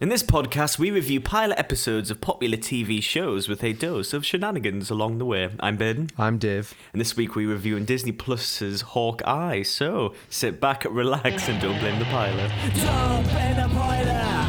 [0.00, 4.24] In this podcast, we review pilot episodes of popular TV shows with a dose of
[4.24, 5.50] shenanigans along the way.
[5.60, 6.72] I'm Baden, I'm Dave.
[6.94, 9.60] and this week we're reviewing Disney Plus's Hawkeye.
[9.62, 12.50] So sit back, relax, and don't blame the pilot.
[12.76, 14.46] Jump in the boiler.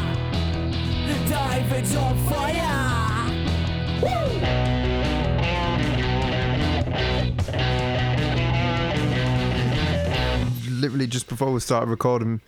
[1.06, 2.88] The dive into fire.
[10.70, 12.40] Literally just before we started recording,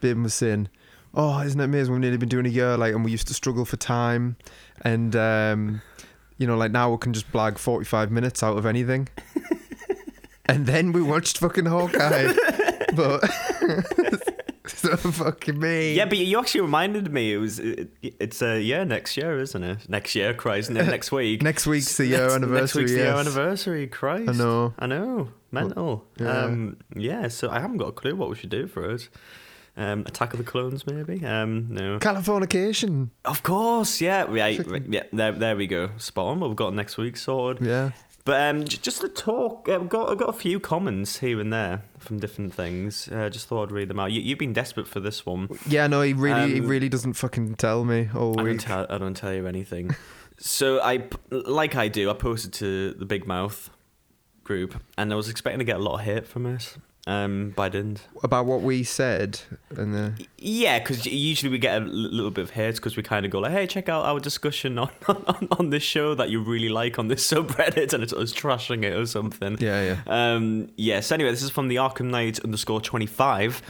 [0.00, 0.68] Bim was saying,
[1.14, 1.92] "Oh, isn't it amazing?
[1.92, 4.36] We've nearly been doing a year, like, and we used to struggle for time,
[4.82, 5.82] and um,
[6.38, 9.08] you know, like now we can just blag forty-five minutes out of anything."
[10.46, 12.32] and then we watched fucking Hawkeye,
[12.94, 13.20] but
[14.66, 15.94] so fucking me.
[15.94, 17.32] Yeah, but you actually reminded me.
[17.32, 19.88] It was it, it's a yeah next year, isn't it?
[19.88, 21.42] Next year, Christ, ne- next week.
[21.42, 22.60] Next week's the year Next- anniversary.
[22.60, 23.86] Next week's the year anniversary.
[23.86, 24.74] Christ, I know.
[24.78, 25.28] I know.
[25.52, 26.04] Mental.
[26.18, 26.44] Yeah.
[26.44, 27.26] Um, yeah.
[27.28, 29.08] So I haven't got a clue what we should do for it.
[29.76, 31.24] Um, Attack of the Clones, maybe.
[31.24, 31.98] Um, no.
[32.00, 33.10] Californication.
[33.24, 35.04] Of course, yeah, right, right, yeah.
[35.12, 35.90] There, there we go.
[35.96, 36.40] Spot on.
[36.40, 37.66] What we've got next week sorted.
[37.66, 37.90] Yeah.
[38.26, 41.50] But um, j- just to talk, I've got I've got a few comments here and
[41.52, 43.08] there from different things.
[43.08, 44.12] Uh, just thought I'd read them out.
[44.12, 45.48] You, you've been desperate for this one.
[45.66, 48.60] Yeah, no, he really, he Um, really doesn't fucking tell me all I don't week.
[48.60, 49.96] tell don't tell you anything.
[50.38, 53.70] so I like I do, I posted to the Big Mouth
[54.44, 56.76] group, and I was expecting to get a lot of hate from it.
[57.06, 58.06] Um, but I didn't.
[58.22, 62.50] About what we said, and the Yeah, because usually we get a little bit of
[62.50, 65.70] hate because we kind of go like, "Hey, check out our discussion on, on on
[65.70, 69.06] this show that you really like on this subreddit," and it's us trashing it or
[69.06, 69.56] something.
[69.60, 70.34] yeah, yeah.
[70.34, 71.10] Um, yes.
[71.10, 73.62] Anyway, this is from the Arkham Knight underscore twenty five.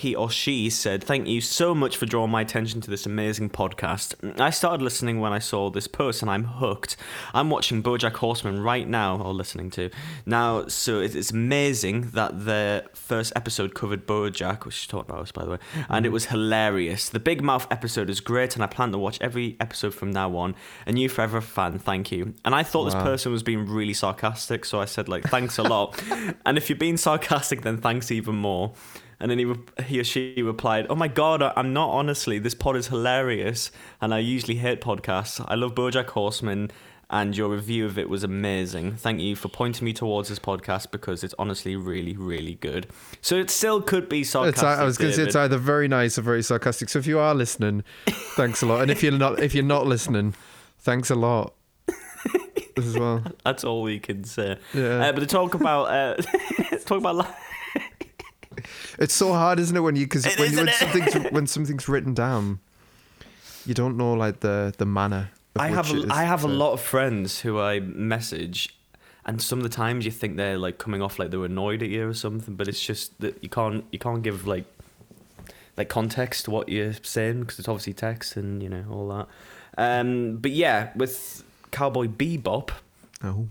[0.00, 3.50] He or she said, "Thank you so much for drawing my attention to this amazing
[3.50, 4.14] podcast.
[4.40, 6.96] I started listening when I saw this post, and I'm hooked.
[7.34, 9.90] I'm watching BoJack Horseman right now, or listening to
[10.24, 10.66] now.
[10.68, 15.44] So it's amazing that the first episode covered BoJack, which she talked about us, by
[15.44, 15.58] the way,
[15.90, 16.14] and it mm-hmm.
[16.14, 17.10] was hilarious.
[17.10, 20.34] The Big Mouth episode is great, and I plan to watch every episode from now
[20.34, 20.54] on.
[20.86, 22.32] A new forever fan, thank you.
[22.46, 25.62] And I thought this person was being really sarcastic, so I said like, thanks a
[25.62, 26.02] lot.
[26.46, 28.72] and if you're being sarcastic, then thanks even more.
[29.20, 32.38] And then he, re- he or she replied, "Oh my god, I- I'm not honestly.
[32.38, 33.70] This pod is hilarious,
[34.00, 35.44] and I usually hate podcasts.
[35.46, 36.70] I love BoJack Horseman,
[37.10, 38.96] and your review of it was amazing.
[38.96, 42.86] Thank you for pointing me towards this podcast because it's honestly really, really good.
[43.20, 44.64] So it still could be It's, sarcastic.
[44.64, 46.88] I was going to say it's either very nice or very sarcastic.
[46.88, 47.84] So if you are listening,
[48.36, 48.80] thanks a lot.
[48.82, 50.34] And if you're not, if you're not listening,
[50.78, 51.52] thanks a lot
[52.76, 53.22] as well.
[53.44, 54.56] That's all we can say.
[54.72, 55.08] Yeah.
[55.08, 56.14] Uh, but to talk about uh,
[56.86, 57.34] talk about li-
[58.98, 62.60] It's so hard, isn't it, when you because when, when something's when something's written down,
[63.66, 65.30] you don't know like the the manner.
[65.54, 68.74] Of I which have a, I have a lot of friends who I message,
[69.24, 71.88] and some of the times you think they're like coming off like they're annoyed at
[71.88, 74.64] you or something, but it's just that you can't you can't give like
[75.76, 79.28] like context to what you're saying because it's obviously text and you know all that.
[79.78, 82.70] Um, but yeah, with Cowboy Bebop.
[83.22, 83.48] Oh,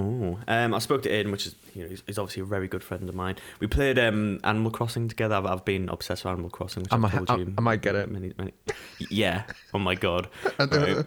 [0.00, 2.68] Oh, um, I spoke to Aiden, which is you know he's, he's obviously a very
[2.68, 3.36] good friend of mine.
[3.60, 5.34] We played um, Animal Crossing together.
[5.36, 6.82] I've, I've been obsessed with Animal Crossing.
[6.84, 8.10] Which I might- I- I might get it.
[8.10, 8.52] Many, many,
[9.10, 9.44] yeah.
[9.74, 10.28] Oh my god.
[10.58, 11.06] Right.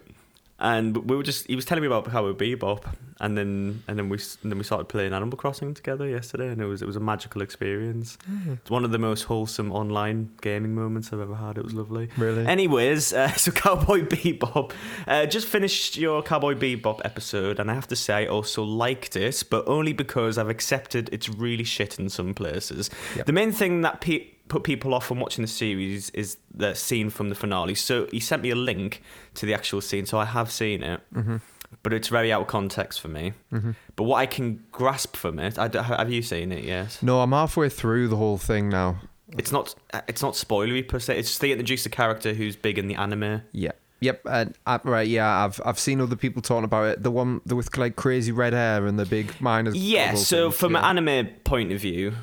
[0.63, 2.85] And we were just he was telling me about Cowboy Bebop,
[3.19, 6.61] and then and then we and then we started playing Animal Crossing together yesterday, and
[6.61, 8.17] it was it was a magical experience.
[8.47, 11.57] It's one of the most wholesome online gaming moments I've ever had.
[11.57, 12.07] It was lovely.
[12.15, 12.47] really?
[12.47, 14.71] Anyways, uh, so Cowboy Bebop.
[15.05, 19.17] Uh, just finished your Cowboy Bebop episode, and I have to say I also liked
[19.17, 22.89] it, but only because I've accepted it's really shit in some places.
[23.17, 23.25] Yep.
[23.25, 27.09] The main thing that pe- put people off from watching the series is the scene
[27.09, 27.75] from the finale.
[27.75, 29.01] So he sent me a link
[29.35, 31.01] to the actual scene, so I have seen it.
[31.13, 31.37] mm-hmm.
[31.81, 33.33] But it's very out of context for me.
[33.51, 33.71] Mm-hmm.
[33.95, 36.99] But what I can grasp from it, I have you seen it yet?
[37.01, 39.01] No, I'm halfway through the whole thing now.
[39.37, 39.73] It's not.
[40.07, 41.17] It's not spoilery per se.
[41.17, 43.41] It's just they introduce a character who's big in the anime.
[43.51, 43.71] Yeah.
[44.01, 44.21] Yep.
[44.29, 45.07] And uh, right.
[45.07, 45.45] Yeah.
[45.45, 47.03] I've I've seen other people talking about it.
[47.03, 49.75] The one the with like crazy red hair and the big miners.
[49.75, 50.89] Yeah, so things, from yeah.
[50.89, 52.13] an anime point of view,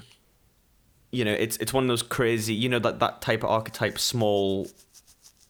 [1.12, 3.98] you know, it's it's one of those crazy, you know, that that type of archetype,
[3.98, 4.68] small,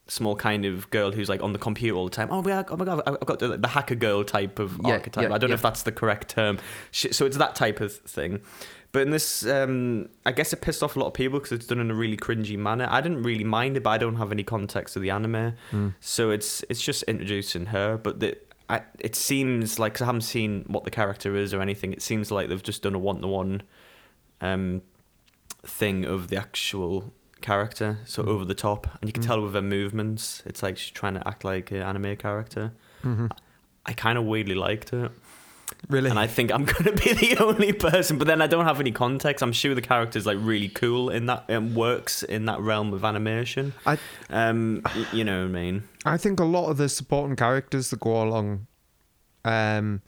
[0.09, 2.29] small kind of girl who's like on the computer all the time.
[2.31, 5.29] Oh, yeah, oh my god, I've got the, the hacker girl type of Yeah, archetype.
[5.29, 6.58] yeah, I don't know if that's the correct term.
[6.93, 8.40] So it's that type of thing.
[8.93, 11.67] But in this, um, I guess it pissed off a lot of people because it's
[11.69, 12.88] done in a really cringy manner.
[12.90, 15.94] I didn't really mind it, but I don't have any context of the anime, Mm.
[16.00, 17.96] so it's it's just introducing her.
[17.96, 18.37] But the,
[18.69, 21.93] I, it seems like 'cause I haven't seen what the character is or anything.
[21.93, 23.62] It seems like they've just done a one to one,
[24.40, 24.82] um,
[25.64, 28.28] thing of the actual character, so Mm.
[28.28, 29.26] over the top, and you can Mm.
[29.26, 30.42] tell with her movements.
[30.46, 32.72] It's like she's trying to act like an anime character.
[33.02, 33.30] Mhm.
[33.86, 35.10] I kind of weirdly liked it.
[35.88, 36.10] Really?
[36.10, 38.18] and I think I'm gonna be the only person.
[38.18, 39.40] But then I don't have any context.
[39.42, 43.04] I'm sure the character's like really cool in that and works in that realm of
[43.04, 43.72] animation.
[43.86, 43.96] I
[44.28, 45.84] Um, you know what I mean?
[46.04, 48.66] I think a lot of the supporting characters that go along,
[49.44, 50.02] um,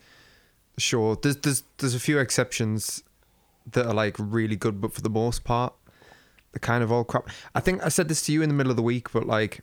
[0.77, 1.15] sure.
[1.15, 3.01] There's there's there's a few exceptions
[3.71, 5.73] that are like really good, but for the most part,
[6.51, 7.29] they're kind of all crap.
[7.55, 9.61] I think I said this to you in the middle of the week, but like,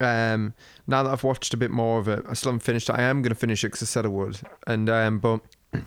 [0.00, 0.54] um,
[0.86, 2.94] now that I've watched a bit more of it, I still haven't finished it.
[2.94, 5.40] I am gonna finish it because I said I would, and um, but.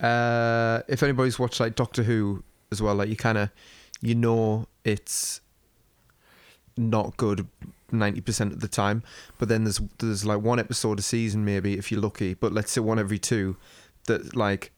[0.00, 2.42] Uh, if anybody's watched like Doctor Who
[2.72, 3.50] as well, like you kind of,
[4.00, 5.40] you know, it's
[6.76, 7.46] not good
[7.92, 9.02] 90% of the time
[9.38, 12.72] but then there's there's like one episode a season maybe if you're lucky but let's
[12.72, 13.56] say one every two
[14.06, 14.72] that like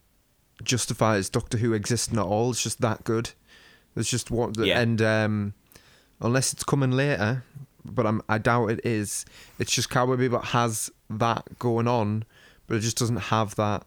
[0.64, 3.30] justifies doctor who existing at all it's just that good
[3.96, 4.80] It's just what Yeah.
[4.80, 5.54] and um
[6.20, 7.44] unless it's coming later
[7.84, 9.24] but I'm, i doubt it is
[9.58, 12.24] it's just cowboy bebop has that going on
[12.66, 13.84] but it just doesn't have that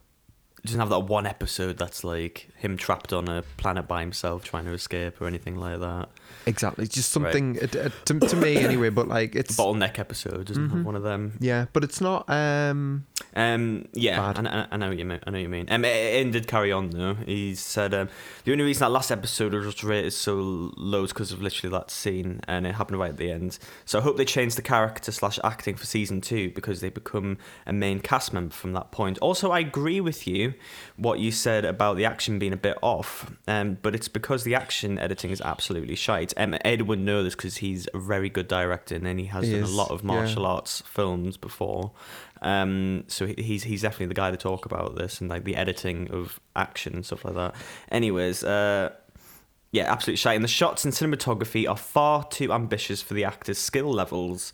[0.58, 4.44] It doesn't have that one episode that's like him trapped on a planet by himself
[4.44, 6.08] trying to escape or anything like that.
[6.46, 7.32] Exactly it's just Right.
[7.32, 10.96] something it, it, to, to me anyway but like it's Bottleneck episode doesn't have one
[10.96, 11.34] of them.
[11.40, 14.32] yeah but it's not um Um, yeah.
[14.36, 15.20] I, I, I know what you mean.
[15.24, 15.66] I know what you mean.
[15.68, 17.14] Um, Ian did carry on though.
[17.14, 18.08] He said um,
[18.44, 21.90] the only reason that last episode was rated so low is because of literally that
[21.90, 23.58] scene, and it happened right at the end.
[23.84, 27.38] So I hope they change the character slash acting for season two because they become
[27.66, 29.18] a main cast member from that point.
[29.18, 30.54] Also, I agree with you
[30.96, 34.54] what you said about the action being a bit off, um, but it's because the
[34.54, 36.17] action editing is absolutely shite.
[36.36, 39.52] Um, Ed would know this because he's a very good director and he has He
[39.52, 40.06] done is, a lot of yeah.
[40.06, 41.92] martial arts films before.
[42.42, 46.10] Um, so he's he's definitely the guy to talk about this and like the editing
[46.10, 47.54] of action and stuff like that.
[47.90, 48.90] Anyways, uh,
[49.72, 50.36] yeah, absolutely shite.
[50.36, 54.52] And the shots and cinematography are far too ambitious for the actors' skill levels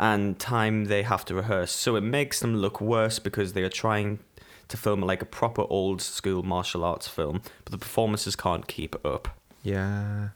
[0.00, 1.72] and time they have to rehearse.
[1.72, 4.20] So it makes them look worse because they are trying
[4.68, 8.96] to film like a proper old school martial arts film, but the performances can't keep
[9.04, 9.28] up.
[9.62, 10.30] Yeah.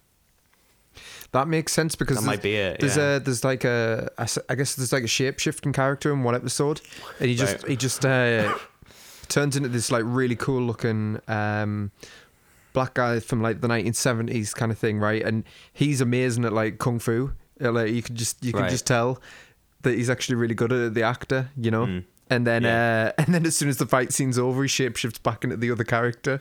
[1.32, 3.16] That makes sense because That there's, might be it, there's yeah.
[3.16, 4.10] a there's like a
[4.48, 6.80] I guess there's like a shape shifting character in one episode,
[7.20, 7.70] and he just Right.
[7.70, 8.56] he just uh,
[9.28, 11.90] turns into this like really cool looking um,
[12.72, 15.22] black guy from like the 1970s kind of thing, right?
[15.22, 17.32] And he's amazing at like kung fu.
[17.62, 18.70] Uh, Like you can just you can Right.
[18.70, 19.20] just tell
[19.82, 21.86] that he's actually really good at it, the actor, you know.
[21.86, 22.04] Mm.
[22.30, 23.12] And then, Yeah.
[23.18, 25.70] uh, and then as soon as the fight scene's over, he shapeshifts back into the
[25.70, 26.40] other character,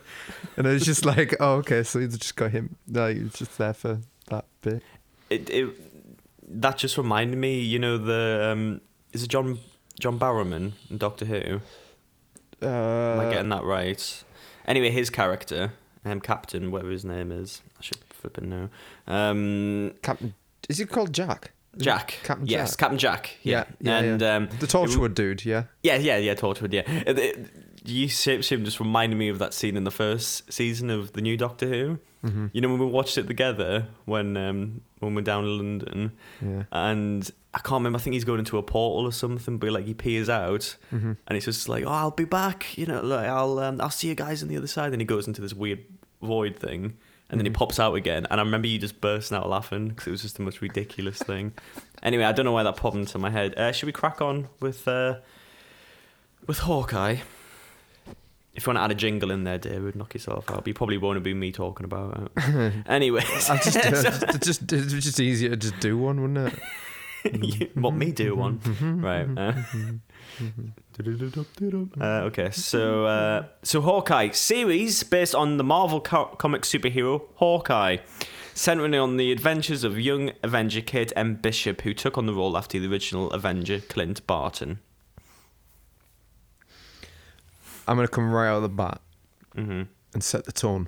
[0.57, 2.75] and it's just like, oh, okay, so he's just got him.
[2.87, 4.81] No, he's just there for that bit.
[5.29, 8.81] it, it that just reminded me, you know, the um,
[9.13, 9.59] is it John
[9.99, 11.35] John Barrowman in Doctor Who?
[12.61, 14.23] Am I Uh, getting that right?
[14.67, 15.73] Anyway, his character,
[16.05, 18.69] um, Captain, whatever his name is, I should flipping know.
[19.07, 20.33] Um, Captain,
[20.69, 21.51] is he called Jack?
[21.77, 22.15] Jack.
[22.23, 22.79] Captain yes, Jack.
[22.79, 23.37] Captain Jack.
[23.43, 24.35] Yeah, Yeah, yeah, and yeah.
[24.35, 25.65] um, the Torchwood dude, yeah.
[25.83, 26.73] yeah, yeah, yeah, Torchwood.
[26.73, 27.49] Yeah, It- it-
[27.87, 31.21] you shape him just reminded me of that scene in the first season of the
[31.21, 31.99] new Doctor Who.
[32.25, 32.47] Mm-hmm.
[32.51, 36.11] You know when we watched it together when um, when we're down in London.
[36.41, 36.63] Yeah.
[36.71, 37.97] and I can't remember.
[37.97, 41.13] I think he's going into a portal or something, but like he peers out, Mm-hmm.
[41.27, 44.07] and he's just like, "Oh, I'll be back." You know, like I'll um, I'll see
[44.09, 44.91] you guys on the other side.
[44.93, 45.83] And he goes into this weird
[46.21, 46.97] void thing,
[47.29, 47.55] and then he Mhm.
[47.55, 48.25] pops out again.
[48.29, 51.19] And I remember you just bursting out laughing because it was just the most ridiculous
[51.19, 51.53] thing.
[52.03, 53.57] Anyway, I don't know why that popped into my head.
[53.57, 55.15] Uh, should we crack on with uh,
[56.45, 57.17] with Hawkeye?
[58.57, 60.57] If you want to add a jingle in there, David, knock yourself out.
[60.57, 62.73] But you probably won't be me talking about it.
[62.87, 66.59] Anyways, I just, uh, just, it's just easier to just do one, wouldn't it?
[67.59, 68.59] you want me do one,
[69.03, 69.27] right?
[69.37, 69.53] Uh,
[72.01, 77.97] uh, okay, so uh, so Hawkeye series based on the Marvel co- comic superhero Hawkeye,
[78.53, 81.35] centering on the adventures of young Avenger Kate M.
[81.35, 84.79] Bishop, who took on the role after the original Avenger Clint Barton.
[87.87, 89.01] I'm gonna come right out of the bat
[89.55, 90.87] hmm and set the tone.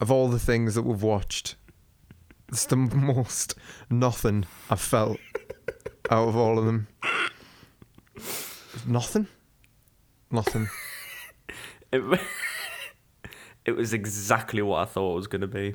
[0.00, 1.56] Of all the things that we've watched,
[2.48, 3.54] it's the most
[3.90, 5.18] nothing I've felt
[6.10, 6.88] out of all of them.
[8.86, 9.26] Nothing.
[10.30, 10.68] Nothing.
[11.92, 12.02] It,
[13.64, 15.74] it was exactly what I thought it was going to be.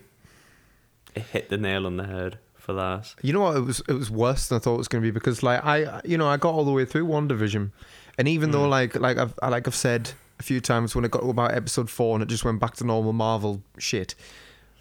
[1.16, 3.16] It hit the nail on the head for that.
[3.22, 3.58] You know what?
[3.58, 5.64] It was it was worse than I thought it was going to be because like
[5.64, 7.72] I you know I got all the way through WandaVision,
[8.18, 8.70] and even though Mm.
[8.70, 11.90] like like I've like I've said a few times when it got to about episode
[11.90, 14.16] four and it just went back to normal Marvel shit,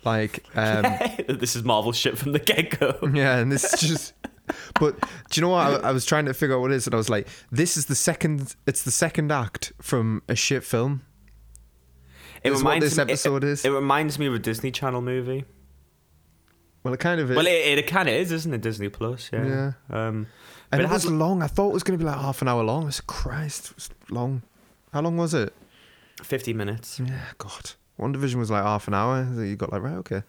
[0.04, 0.82] like um
[1.28, 2.96] this is Marvel shit from the get go.
[3.14, 4.14] yeah, and this is just.
[4.80, 4.98] But
[5.30, 5.84] do you know what?
[5.84, 7.76] I, I was trying to figure out what it is, and I was like, "This
[7.76, 8.56] is the second.
[8.66, 11.02] It's the second act from a shit film."
[12.42, 13.64] It Is what reminds this me, episode it, is?
[13.64, 15.44] It reminds me of a Disney Channel movie.
[16.82, 17.36] Well, it kind of is.
[17.36, 18.60] Well, it, it kind of is, isn't it?
[18.62, 19.30] Disney Plus.
[19.32, 19.46] Yeah.
[19.46, 19.72] Yeah.
[20.08, 20.26] Um,
[20.72, 21.42] and but it it has- was long.
[21.42, 22.86] I thought it was going to be like half an hour long.
[22.86, 24.42] I said, Christ, it was long.
[24.92, 25.52] How long was it?
[26.22, 27.00] fifty minutes.
[27.00, 27.72] Yeah, God.
[27.98, 29.26] WandaVision was like half an hour.
[29.34, 30.22] So you got like right, okay.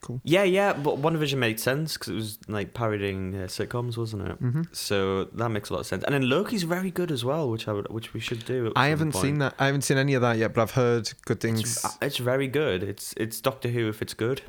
[0.00, 0.20] Cool.
[0.24, 0.74] Yeah, yeah.
[0.74, 4.36] But WandaVision made sense because it was like parodying uh, sitcoms, wasn't it?
[4.36, 6.04] hmm So that makes a lot of sense.
[6.04, 8.72] And then Loki's very good as well, which I would, which we should do.
[8.76, 9.22] I haven't point.
[9.24, 9.54] seen that.
[9.58, 11.60] I haven't seen any of that yet, but I've heard good things.
[11.62, 12.82] It's, uh, it's very good.
[12.84, 14.42] It's it's Doctor Who if it's good.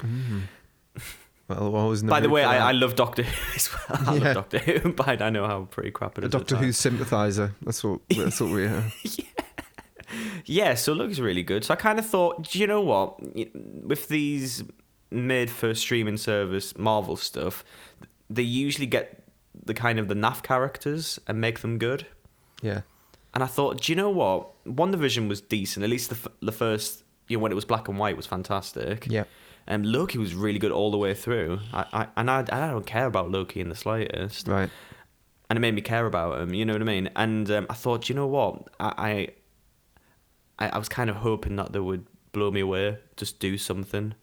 [0.00, 0.42] Mm.
[1.48, 2.70] Well, By the way, I.
[2.70, 4.00] I love Doctor Who as well.
[4.08, 4.24] I Yeah.
[4.24, 6.28] love Doctor Who, but I know how pretty crap it is.
[6.28, 7.54] a Doctor Who sympathizer.
[7.62, 8.00] That's what.
[8.08, 8.84] That's what we are.
[9.02, 9.24] Yeah,
[10.46, 10.74] yeah.
[10.74, 11.64] so Loki's really good.
[11.64, 13.18] So I kind of thought, do you know what?
[13.54, 14.64] With these
[15.10, 17.64] made for streaming service Marvel stuff,
[18.30, 19.22] they usually get
[19.64, 22.06] the kind of the naff characters and make them good.
[22.62, 22.82] Yeah.
[23.34, 24.50] And I thought, do you know what?
[24.64, 25.84] WandaVision was decent.
[25.84, 28.26] At least the f- the first, you know, when it was black and white, was
[28.26, 29.06] fantastic.
[29.10, 29.24] Yeah.
[29.66, 31.60] And Loki was really good all the way through.
[31.72, 34.46] I, I and I, I don't care about Loki in the slightest.
[34.48, 34.68] Right.
[35.48, 36.52] and it made me care about him.
[36.54, 37.08] You know what I mean?
[37.16, 38.68] And um, I thought, you know what?
[38.78, 39.28] I,
[40.58, 44.14] I I was kind of hoping that they would blow me away, just do something.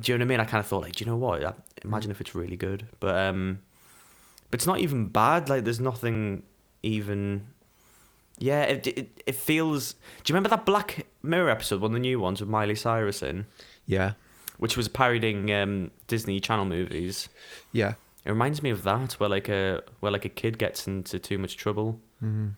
[0.00, 0.40] Do you know what I mean?
[0.40, 1.44] I kind of thought, like, do you know what?
[1.44, 3.58] I- Imagine if it's really good, but um,
[4.50, 5.48] but it's not even bad.
[5.48, 6.44] Like, there's nothing
[6.84, 7.46] even.
[8.38, 9.92] Yeah, it, it it feels.
[9.92, 13.20] Do you remember that Black Mirror episode, one of the new ones with Miley Cyrus
[13.22, 13.46] in,
[13.86, 14.12] Yeah.
[14.62, 17.28] Which was parodying um, Disney Channel movies?
[17.72, 17.94] Yeah.
[18.24, 21.38] It reminds me of that, where like a where like a kid gets into too
[21.38, 22.48] much trouble, hmm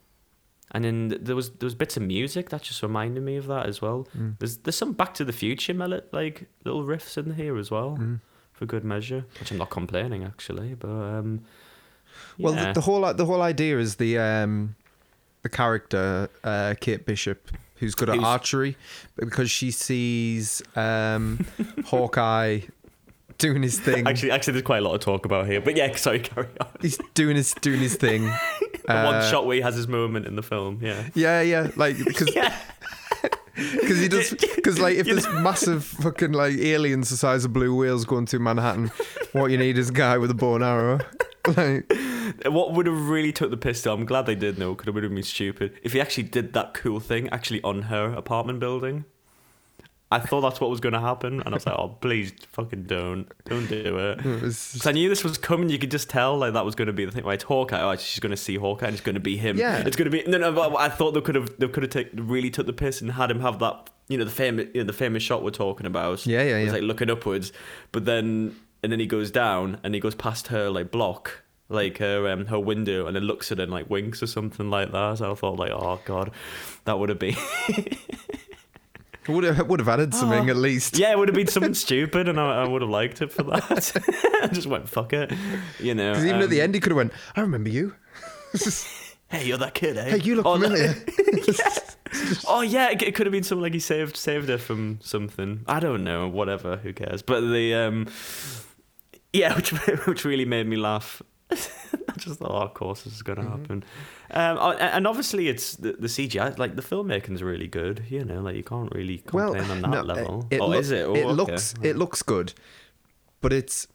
[0.72, 0.96] and then
[1.26, 4.08] there was there was bits of music that just reminded me of that as well.
[4.18, 4.38] Mm.
[4.38, 7.96] There's there's some Back to the Future mel- like little riffs in here as well
[8.00, 8.20] Mm.
[8.52, 11.40] for good measure, which I'm not complaining actually, but um,
[12.38, 14.74] Well, the, the whole the whole idea is the um,
[15.42, 17.40] the character uh, Kate Bishop,
[17.76, 18.76] who's good at Who's- archery,
[19.16, 21.44] because she sees um,
[21.86, 22.60] Hawkeye
[23.38, 24.06] doing his thing.
[24.06, 26.68] actually actually there's quite a lot of talk about here, but yeah, sorry, carry on.
[26.80, 28.32] He's doing his doing his thing.
[28.86, 31.08] The one Uh, shot where he has his moment in the film, yeah.
[31.14, 32.54] Yeah, yeah, like because Yeah,
[33.54, 37.74] because he does because like if there's massive fucking like aliens the size of blue
[37.74, 38.90] whales going through Manhattan,
[39.32, 40.98] what you need is a guy with a bow and arrow.
[41.56, 41.90] Like,
[42.46, 43.82] what would have really took the piss?
[43.82, 44.58] Though, I'm glad they did.
[44.60, 48.12] It would have been stupid if he actually did that cool thing actually on her
[48.12, 49.04] apartment building.
[50.12, 52.84] I thought that's what was going to happen, and I was like, "Oh, please, fucking
[52.84, 55.70] don't, don't do it." Because I knew this was coming.
[55.70, 57.26] You could just tell like that was going to be the thing.
[57.26, 57.80] It's Hawkeye.
[57.82, 59.56] Oh, she's going to see Hawkeye, and it's going to be him.
[59.58, 59.78] Yeah.
[59.78, 60.52] it's going to be no, no.
[60.52, 63.12] But I thought they could have, they could have take, really took the piss and
[63.12, 65.86] had him have that, you know, the famous, you know, the famous shot we're talking
[65.86, 66.24] about.
[66.26, 66.72] Yeah, yeah, It's yeah.
[66.74, 67.50] like looking upwards,
[67.90, 71.42] but then and then he goes down and he goes past her like block.
[71.68, 74.70] Like her, um, her window, and then looks at it and like winks or something
[74.70, 75.18] like that.
[75.18, 76.30] So I thought, like, oh god,
[76.84, 77.36] that would have been,
[79.28, 80.98] would have would have added something at least.
[80.98, 83.44] yeah, it would have been something stupid, and I, I would have liked it for
[83.44, 83.92] that.
[84.42, 85.32] I just went fuck it,
[85.78, 86.12] you know.
[86.12, 87.12] Because even at the um, end, he could have went.
[87.34, 87.94] I remember you.
[89.28, 90.10] Hey, you're that kid, eh?
[90.10, 90.94] Hey, you look oh, familiar.
[92.46, 95.64] Oh yeah, it, it could have been something like he saved saved her from something.
[95.66, 96.76] I don't know, whatever.
[96.76, 97.22] Who cares?
[97.22, 98.06] But the um,
[99.32, 99.70] yeah, which
[100.06, 101.22] which really made me laugh.
[102.08, 103.60] I just thought, oh, of course, this is going to Mm-hmm.
[103.62, 103.84] happen.
[104.30, 106.58] Um, and obviously it's the, the CGI.
[106.58, 108.04] Like the filmmaking's really good.
[108.08, 110.46] You know, like you can't really well, complain on that no, level.
[110.50, 111.04] It, oh, look- is it?
[111.06, 111.32] Oh, it okay.
[111.32, 112.52] looks it looks good,
[113.40, 113.86] but it's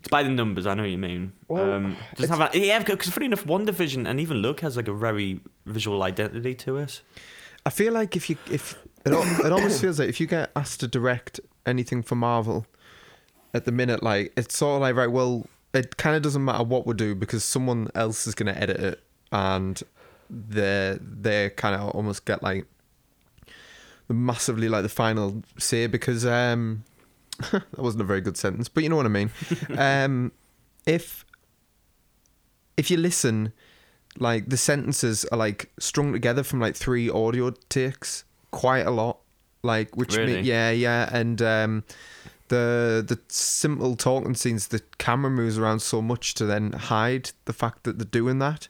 [0.00, 0.66] It's by the numbers.
[0.66, 1.32] I know what you mean.
[1.48, 4.88] Well, um, doesn't have a, yeah, because funny enough, WandaVision and even Look has like
[4.88, 7.02] a very visual identity to it.
[7.66, 10.80] I feel like if you if it, it almost feels like if you get asked
[10.80, 12.64] to direct anything for Marvel
[13.52, 16.64] at the minute, like it's sort of like right, well, it kind of doesn't matter
[16.64, 19.82] what we do because someone else is going to edit it, and
[20.30, 22.66] they they kind of almost get like
[24.08, 26.84] massively like the final say because um
[27.52, 29.30] that wasn't a very good sentence, but you know what I mean.
[29.78, 30.32] um,
[30.86, 31.24] if
[32.76, 33.52] if you listen
[34.18, 39.18] like the sentences are like strung together from like three audio takes quite a lot
[39.62, 40.40] like which me- Really?
[40.40, 41.84] yeah yeah and um
[42.48, 47.52] the the simple talking scenes the camera moves around so much to then hide the
[47.52, 48.68] fact that they're doing that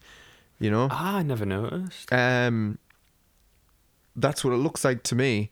[0.60, 0.88] you know?
[0.90, 2.12] Ah, I never noticed.
[2.12, 2.78] um
[4.16, 5.50] that's what it looks like to me.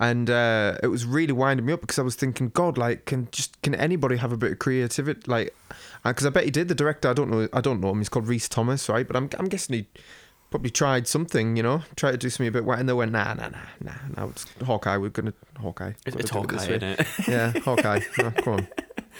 [0.00, 3.28] And uh it was really winding me up because i was thinking god like can
[3.30, 5.20] just can anybody have a bit of creativity?
[5.30, 5.54] Like
[6.04, 8.08] because i bet he did the director i don't know i don't know him he's
[8.08, 9.06] called Rhys Thomas right?
[9.06, 9.86] But i'm, I'm guessing he
[10.52, 13.10] probably tried something you know tried to do something a bit wet and they went
[13.10, 16.76] nah nah nah nah no it's hawkeye we're gonna hawkeye It's, it's it Hawkeye, way.
[16.76, 17.06] isn't it?
[17.26, 18.68] yeah hawkeye no, come on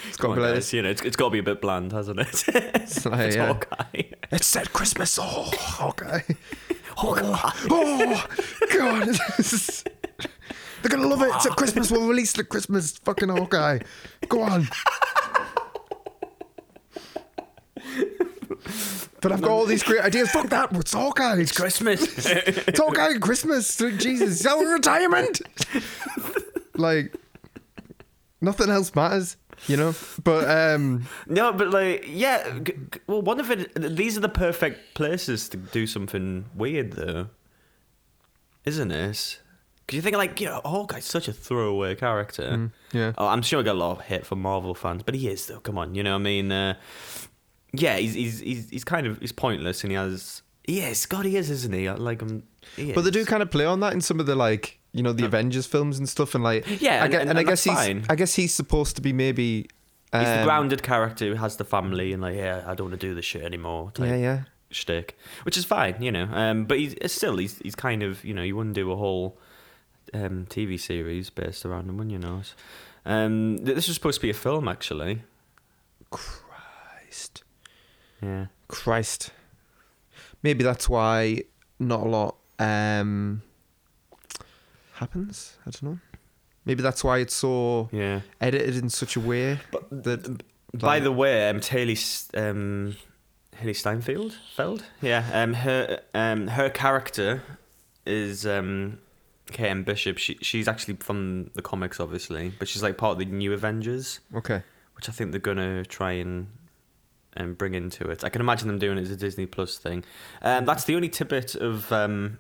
[0.07, 1.61] it's got to be like guys, you know, it's, it's got to be a bit
[1.62, 2.29] bland, hasn't it?
[2.49, 3.47] it's like, it's yeah.
[3.47, 4.03] Hawkeye.
[4.31, 7.51] it said christmas oh hawkeye oh, Hawkeye.
[7.71, 8.27] oh
[8.75, 9.17] god
[10.83, 11.31] They're gonna love it.
[11.37, 11.93] It's at Christmas.
[11.93, 13.79] We'll release the Christmas fucking Hawkeye.
[14.29, 14.67] Go on.
[19.23, 20.31] But I've got all these great ideas.
[20.31, 20.73] Fuck that.
[20.73, 21.37] It's Hawkeye.
[21.38, 22.02] It's, Christmas.
[22.26, 23.76] it's Hawkeye Christmas.
[23.76, 24.41] Jesus.
[24.41, 25.41] It's our retirement.
[26.75, 27.14] like,
[28.41, 29.37] nothing else matters,
[29.69, 29.95] you know?
[30.25, 32.59] But, um, no, but like, yeah.
[32.59, 33.73] g- g- Well, one of it.
[33.97, 37.29] These are the perfect places to do something weird, though,
[38.64, 39.38] isn't it?
[39.87, 42.71] Because you think like, you know, Hawkeye's such a throwaway character.
[42.93, 43.12] yeah.
[43.19, 45.47] Oh, I'm sure I got a lot of hate from Marvel fans, but he is
[45.47, 45.61] though.
[45.61, 46.75] Come on, you know, what I mean, uh,
[47.73, 50.43] yeah, he's, he's he's he's kind of he's pointless, and he has.
[50.67, 51.91] yeah, God, he is, isn't he?
[51.91, 52.43] Like him.
[52.76, 55.02] He But they do kind of play on that in some of the like you
[55.02, 57.43] know the Avengers films and stuff, and like Yeah, I and- gue- and- and, I
[57.43, 58.05] guess he's fine.
[58.09, 59.69] I guess he's supposed to be maybe
[60.14, 63.00] He's the um, grounded character who has the family and like, yeah, I don't want
[63.00, 63.93] to do this shit anymore.
[63.95, 64.41] Type Yeah, yeah.
[64.71, 66.29] Shtick, which is fine, you know.
[66.31, 69.38] Um, but he's still he's he's kind of you know you wouldn't do a whole
[70.12, 72.43] um TV series based around him, wouldn't you know?
[73.07, 75.23] Um, this was supposed to be a film actually.
[76.11, 77.42] Christ,
[78.23, 78.47] Yeah.
[78.69, 79.31] Christ.
[80.43, 81.43] Maybe that's why
[81.79, 83.43] not a lot um
[84.95, 85.57] happens.
[85.67, 85.99] I don't know.
[86.64, 88.21] Maybe that's why it's so Yeah.
[88.41, 90.43] edited in such a way But that.
[90.75, 91.99] By like- the way, um, Hailee,
[92.35, 92.97] um,
[93.61, 97.43] Hailee Steinfeld, Feld, yeah, um, her, um, her character
[98.07, 98.99] is um,
[99.49, 99.85] K.M.
[99.85, 100.17] Bishop.
[100.17, 104.21] She, she's actually from the comics, obviously, but she's like part of the New Avengers,
[104.35, 104.62] okay,
[104.95, 106.47] which I think they're gonna try and
[107.35, 108.25] and bring into it.
[108.25, 110.05] I can imagine them doing it as a Disney Plus thing.
[110.43, 112.39] Um, that's the only tidbit of um,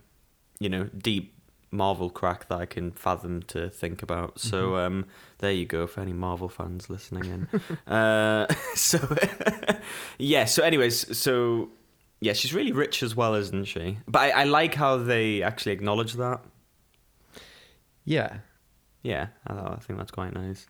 [0.58, 1.34] you know, deep
[1.72, 4.38] Marvel crack that I can fathom to think about.
[4.38, 5.06] So um,
[5.38, 7.92] there you go for any Marvel fans listening in.
[7.92, 8.98] uh, so
[10.18, 10.44] yeah.
[10.44, 11.70] So anyways, so
[12.20, 13.98] yeah, she's really rich as well, isn't she?
[14.06, 16.40] But I, I like how they actually acknowledge that.
[18.04, 18.38] yeah,
[19.02, 20.66] Yeah, I, I think that's quite nice.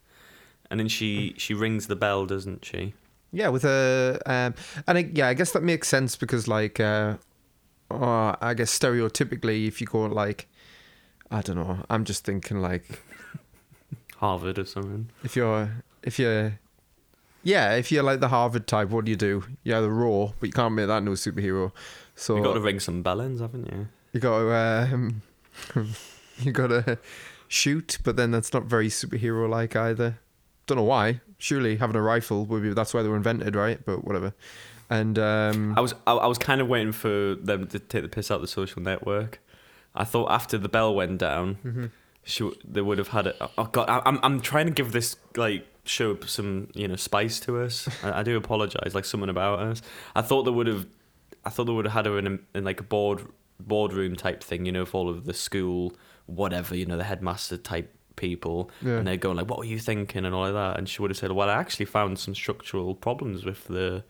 [0.70, 2.94] And then she she rings the bell, doesn't she?
[3.32, 4.54] Yeah, with a um,
[4.86, 7.16] and I, yeah, I guess that makes sense because like, uh,
[7.90, 10.48] oh, I guess stereotypically, if you go like,
[11.30, 13.02] I don't know, I'm just thinking like,
[14.18, 15.08] Harvard or something.
[15.24, 15.70] if you're
[16.02, 16.58] if you're,
[17.42, 19.44] yeah, if you're like the Harvard type, what do you do?
[19.64, 21.72] You either raw, but you can't make that no superhero.
[22.14, 23.88] So You've got to ring some bellends, haven't you?
[24.12, 24.54] you got to
[24.94, 25.22] um,
[26.38, 26.98] you got to
[27.48, 30.18] shoot, but then that's not very superhero like either.
[30.66, 31.20] Don't know why.
[31.38, 33.84] Surely having a rifle would be that's why they were invented, right?
[33.84, 34.32] But whatever.
[34.90, 38.08] And um, I was I, I was kind of waiting for them to take the
[38.08, 39.40] piss out of the social network.
[39.94, 41.86] I thought after the bell went down, Mm-hmm.
[42.24, 43.36] she, they would have had it.
[43.58, 47.40] Oh God, I, I'm I'm trying to give this like show some you know spice
[47.40, 47.88] to us.
[48.04, 49.82] I, I do apologize, like someone about us.
[50.14, 50.86] I thought they would have,
[51.44, 53.26] I thought they would have had her in, a, in like a board
[53.58, 55.94] boardroom type thing, you know, for all of the school
[56.26, 58.98] whatever, you know, the headmaster type people, Yeah.
[58.98, 61.10] and they're going like, "What were you thinking?" and all of that, and she would
[61.10, 64.04] have said, "Well, I actually found some structural problems with the."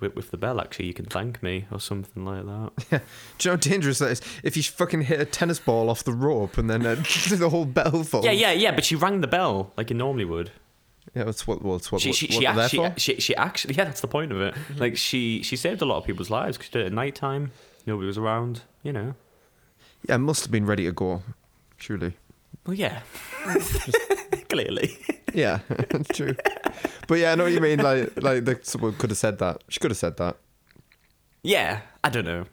[0.00, 2.72] With, with, the bell, actually, you can thank me or something like that.
[2.92, 2.98] Yeah.
[3.38, 4.20] do you know how dangerous that is?
[4.42, 6.94] If you fucking hit a tennis ball off the rope and then uh,
[7.30, 8.26] the whole bell falls.
[8.26, 8.72] Yeah, yeah, yeah.
[8.72, 10.50] But she rang the bell like you normally would.
[11.14, 11.62] Yeah, that's what.
[11.62, 12.02] Well, it's what.
[12.02, 14.52] She, what, she, what she, actually, she, she actually, yeah, that's the point of it.
[14.54, 14.78] Mm-hmm.
[14.78, 17.14] Like she, she saved a lot of people's lives because she did it at night
[17.14, 17.52] time.
[17.86, 18.60] Nobody was around.
[18.82, 19.14] You know.
[20.06, 21.22] Yeah, must have been ready to go.
[21.78, 22.14] Surely.
[22.66, 23.00] Well, yeah.
[24.48, 24.98] Clearly.
[25.32, 26.34] Yeah, that's true.
[27.08, 27.78] But yeah, I know what you mean.
[27.80, 29.62] Like, like the, someone could have said that.
[29.68, 30.36] She could have said that.
[31.42, 31.80] Yeah.
[32.02, 32.44] I don't know.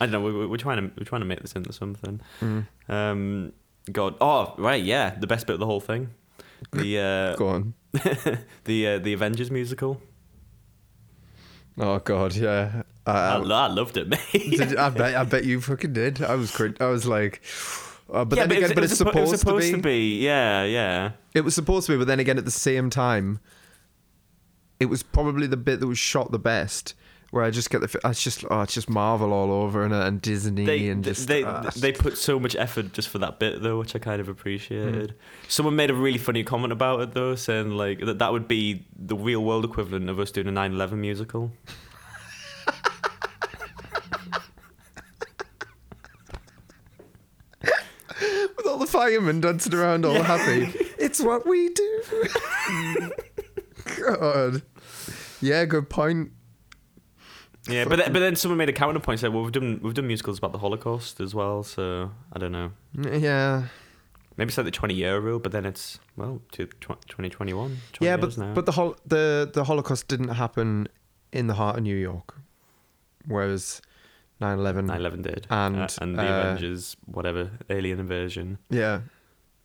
[0.00, 0.20] I don't know.
[0.20, 2.20] We, we- we're trying to we're trying to make this into something.
[2.40, 2.66] Mm.
[2.88, 3.52] Um.
[3.90, 4.14] God.
[4.20, 4.82] Oh, right.
[4.82, 5.14] Yeah.
[5.18, 6.10] The best bit of the whole thing.
[6.72, 6.98] The
[7.34, 7.74] uh, Go on.
[8.64, 10.00] the uh, the Avengers musical.
[11.78, 12.82] Oh God, yeah.
[13.06, 14.20] I, I, lo- I loved it, mate.
[14.32, 15.14] did, I bet.
[15.16, 16.22] I bet you fucking did.
[16.22, 16.50] I was.
[16.54, 17.42] crit- I was like.
[18.12, 19.72] Uh, but yeah, then but, again, it but it's it supposed, it was supposed to,
[19.72, 20.24] be, to be.
[20.24, 21.12] Yeah, yeah.
[21.34, 23.40] It was supposed to be, but then again, at the same time,
[24.80, 26.94] it was probably the bit that was shot the best.
[27.30, 30.20] Where I just get the, it's just, oh, it's just Marvel all over and, and
[30.20, 31.70] Disney they and just, they ah.
[31.76, 34.32] they put so much effort just for that bit though, which I kind of Hmm.
[34.32, 35.14] appreciated.
[35.46, 38.84] Someone made a really funny comment about it though, saying like that that would be
[38.96, 41.52] the real world equivalent of us doing a 9/11 musical.
[49.08, 50.72] With all dancing around all happy.
[51.00, 52.02] It's what we do.
[53.96, 54.62] God.
[55.40, 56.32] Yeah, good point.
[57.68, 60.06] Yeah, but then, but then someone made a counterpoint said, "Well, we've done we've done
[60.06, 62.72] musicals about the Holocaust as well, so I don't know.
[62.94, 63.64] Yeah.
[64.36, 67.78] Maybe it's like the 20 year rule, but then it's well to tw- 2021.
[67.92, 68.54] 20 Yeah, but now.
[68.54, 70.88] but the hol- the the Holocaust didn't happen
[71.32, 72.36] in the heart of New York,
[73.26, 73.82] whereas
[74.40, 74.86] 9/11.
[74.86, 78.58] 9/11 did, And, Uh, and the uh, Avengers, whatever alien invasion.
[78.70, 79.02] Yeah,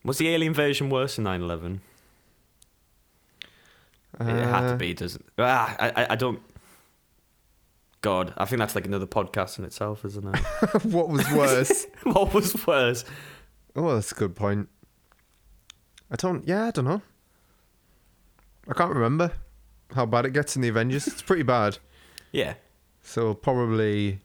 [0.03, 1.79] Was the alien version worse than 9/11?
[4.19, 5.25] it had to Uh, be, doesn't?
[5.37, 6.41] Ah, I, I don't.
[8.01, 10.39] God, I think that's like another podcast in itself, isn't it?
[10.85, 11.87] what was worse?
[12.03, 13.03] what was worse?
[13.75, 14.69] oh, that's a good point.
[16.11, 16.47] I don't.
[16.47, 17.01] Yeah, I don't know.
[18.67, 19.31] I can't remember
[19.93, 21.07] how bad it gets in the Avengers.
[21.07, 21.77] It's pretty bad.
[22.31, 22.55] Yeah,
[23.01, 24.19] So probably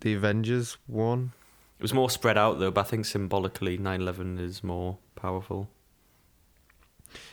[0.00, 1.32] the Avengers one.
[1.78, 5.68] it was more spread out though, but I think symbolically 9/11 is more powerful.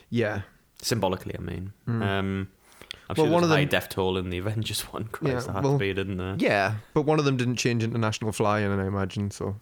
[0.10, 0.42] Yeah.
[0.82, 1.74] Symbolically, I mean.
[1.88, 2.02] Mm.
[2.02, 2.48] Um,
[3.10, 5.06] I'm Well, sure one of a high them- death toll in the Avengers one.
[5.06, 6.36] Christ, Yeah, well- to be, didn't there?
[6.38, 9.32] Yeah, but one of them didn't change international flying, I imagine.
[9.32, 9.60] So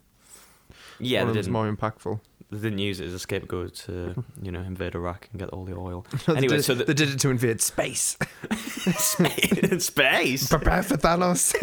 [0.99, 2.19] Yeah, one they of them's more impactful.
[2.51, 5.65] They didn't use it as a scapegoat to, you know, invade Iraq and get all
[5.65, 6.05] the oil.
[6.27, 8.15] They Anyway, did- so the- they did it to invade space.
[8.97, 9.85] Space.
[9.85, 10.47] Space.
[10.49, 11.53] Prepare for Thanos.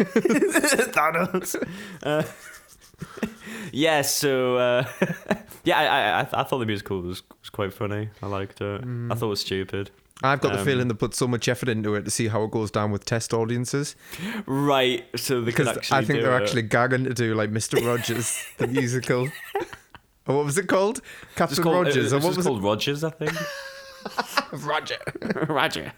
[0.91, 1.55] Thanos.
[2.03, 2.23] Uh,
[3.71, 4.83] yeah, so uh,
[5.63, 8.09] yeah, I, I I I thought the musical was was quite funny.
[8.21, 8.81] I liked it.
[8.83, 9.91] I thought it was stupid.
[10.23, 12.43] I've got the Um, feeling they put so much effort into it to see how
[12.43, 13.95] it goes down with test audiences
[14.45, 15.67] Right, so because.
[15.91, 16.43] I think they're it.
[16.43, 17.83] actually gagging to do like Mr.
[17.87, 19.29] Rogers the musical.
[20.27, 21.01] Or what was it called?
[21.35, 22.13] Captain called, Rogers.
[22.13, 23.31] It, or what was called Rogers, I think.
[24.65, 24.97] Roger.
[25.47, 25.91] Roger.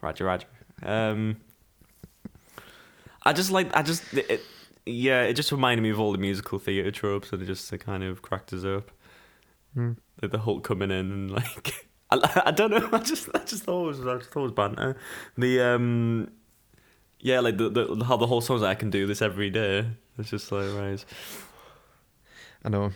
[0.00, 0.46] Roger, Roger.
[0.82, 1.36] Um,
[3.22, 4.40] I just like, I just, it,
[4.86, 8.02] yeah, it just reminded me of all the musical theatre tropes and it just kind
[8.04, 8.90] of cracked us up.
[9.74, 9.92] Hmm.
[10.20, 11.86] Like the Hulk coming in and like,
[12.22, 14.42] I, I don't know, I just, I just thought it was, I just thought it
[14.44, 14.96] was banter.
[15.36, 16.30] The, um,
[17.20, 19.86] yeah, like the, the how the whole song's like, I can do this every day.
[20.18, 21.04] It's just like, right.
[22.64, 22.92] I know.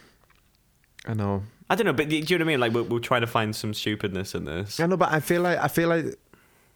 [1.07, 1.43] I know.
[1.71, 2.61] I don't know, but do you know what I mean?
[2.61, 4.81] Like, we're, we're trying to find some stupidness in this.
[4.81, 6.07] I know, but I feel like I feel like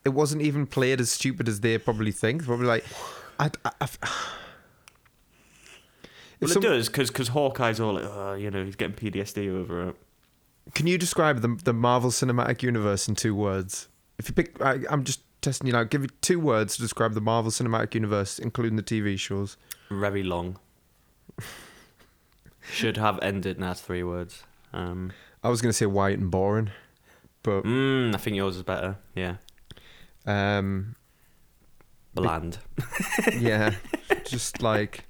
[0.04, 2.44] it wasn't even played as stupid as they probably think.
[2.44, 2.84] Probably like,
[3.38, 3.88] I, I, I
[6.40, 9.88] Well, some- it does, because Hawkeye's all like, oh, you know, he's getting PTSD over
[9.90, 9.96] it.
[10.74, 13.88] Can you describe the the Marvel Cinematic Universe in two words?
[14.18, 15.84] If you pick, I, I'm just testing you now.
[15.84, 19.56] Give me two words to describe the Marvel Cinematic Universe, including the TV shows.
[19.90, 20.58] Very long.
[22.70, 24.44] Should have ended in that's three words.
[24.72, 26.70] Um, I was gonna say white and boring,
[27.42, 28.96] but mm, I think yours is better.
[29.14, 29.36] Yeah.
[30.26, 30.94] um,
[32.14, 32.58] Bland.
[33.38, 33.74] yeah,
[34.24, 35.04] just like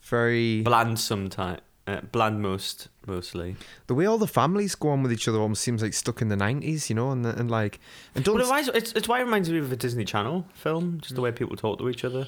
[0.00, 1.60] very Bland sometimes.
[1.88, 3.54] Uh, bland most, mostly.
[3.86, 6.26] the way all the families go on with each other almost seems like stuck in
[6.26, 7.78] the nineties, you know, and and like
[8.16, 10.46] and don't But it reminds, it's, it's why it reminds me of a Disney Channel
[10.52, 12.26] film, just the way people talk to each other.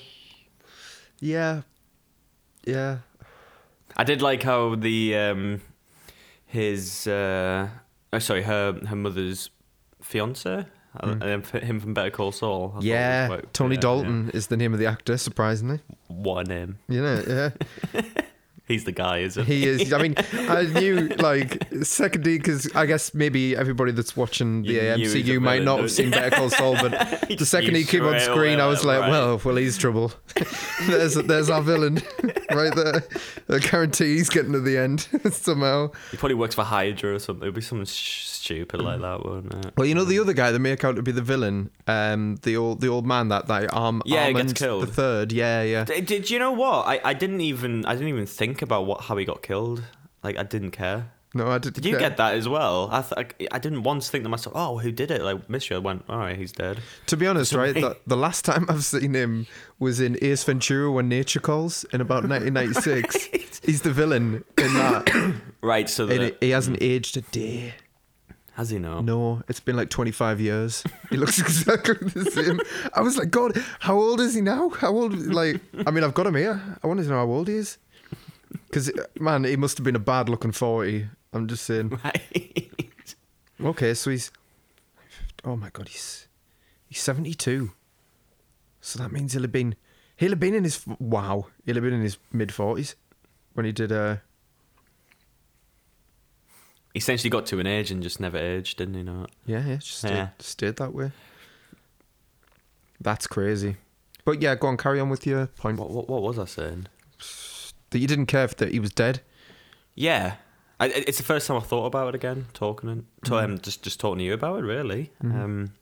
[1.18, 1.62] yeah,
[2.64, 2.98] yeah,
[3.96, 5.60] I did like how the um,
[6.46, 7.68] his uh,
[8.12, 9.50] oh sorry her her mother's
[10.00, 10.66] fiance,
[11.00, 12.66] uh, him from Better Call Saul.
[12.66, 13.40] I thought it was yeah.
[13.52, 15.80] Tony yeah, Dalton is the name of the actor, surprisingly.
[15.88, 15.96] yeah.
[16.06, 16.78] What a name!
[16.88, 17.52] You know,
[17.92, 18.02] yeah.
[18.68, 19.92] He's the guy, isn't He He is.
[19.94, 24.80] I mean, I knew like secondly because I guess maybe everybody that's watching the You
[24.80, 26.10] knew he was a AMCU might villain, not have seen?
[26.10, 26.90] Better Call Saul, but
[27.38, 29.10] the second he came on screen, I was like, right.
[29.10, 30.12] well, well, he's trouble.
[30.86, 32.02] there's there's our villain
[32.50, 33.04] right there.
[33.48, 35.90] I guarantee he's getting to the end somehow.
[36.10, 37.48] He probably works for Hydra or something.
[37.48, 39.72] It'll be something sh- stupid like that, won't it?
[39.76, 42.56] Well, you know the other guy they make out to be the villain, um, the
[42.56, 44.82] old the old man that that arm Yeah, he gets killed.
[44.82, 45.84] the third, yeah, yeah.
[45.84, 46.86] Did, did you know what?
[46.86, 49.82] I, I didn't even I didn't even think about what how he got killed.
[50.22, 51.12] Like I didn't care.
[51.34, 51.74] No, I didn't.
[51.74, 52.88] Did you get that as well?
[52.90, 55.20] I th- I, I didn't once think to myself, oh, who did it?
[55.20, 56.80] Like Monsieur went, all right, he's dead.
[57.06, 59.46] To be honest, right, the, the last time I've seen him
[59.78, 63.60] was in Ace Ventura: When Nature Calls in about 1996.
[63.62, 67.74] He's the villain in that, Right, so the, he hasn't aged a day.
[68.58, 69.00] Has he know?
[69.00, 70.82] No, it's been like 25 years.
[71.10, 72.58] He looks exactly the same.
[72.92, 74.70] I was like, God, how old is he now?
[74.70, 75.14] How old?
[75.14, 76.60] Like, I mean, I've got him here.
[76.82, 77.78] I wanted to know how old he is.
[78.66, 78.90] Because
[79.20, 81.06] man, he must have been a bad-looking 40.
[81.32, 82.00] I'm just saying.
[82.04, 82.68] Right.
[83.60, 84.32] Okay, so he's.
[85.44, 86.26] Oh my God, he's
[86.88, 87.70] he's 72.
[88.80, 89.76] So that means he'll have been
[90.16, 92.96] he'll have been in his wow he'll have been in his mid 40s
[93.54, 94.16] when he did uh
[96.94, 99.02] essentially got to an age and just never aged, didn't he?
[99.02, 99.30] Not.
[99.46, 100.28] yeah yeah just stayed, Yeah.
[100.38, 101.12] stayed that way.
[103.00, 103.76] That's crazy.
[104.24, 105.78] But yeah, go on, carry on with your point.
[105.78, 106.86] What, what what was I saying?
[107.90, 109.20] That you didn't care if that he was dead.
[109.94, 110.34] Yeah,
[110.78, 112.46] I, it's the first time I thought about it again.
[112.52, 113.44] Talking and to, Mm.
[113.44, 115.10] um, just just talking to you about it, really.
[115.22, 115.40] Mm-hmm.
[115.40, 115.72] Um,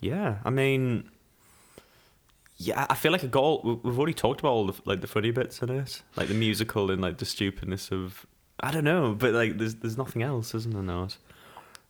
[0.00, 1.08] yeah, I mean,
[2.56, 3.60] yeah, I feel like a goal.
[3.64, 6.34] we- We've already talked about all the like the funny bits in it, like the
[6.34, 8.26] musical and like the stupidness of.
[8.66, 10.82] I don't know, but like there's there's nothing else, isn't there?
[10.82, 11.16] Not.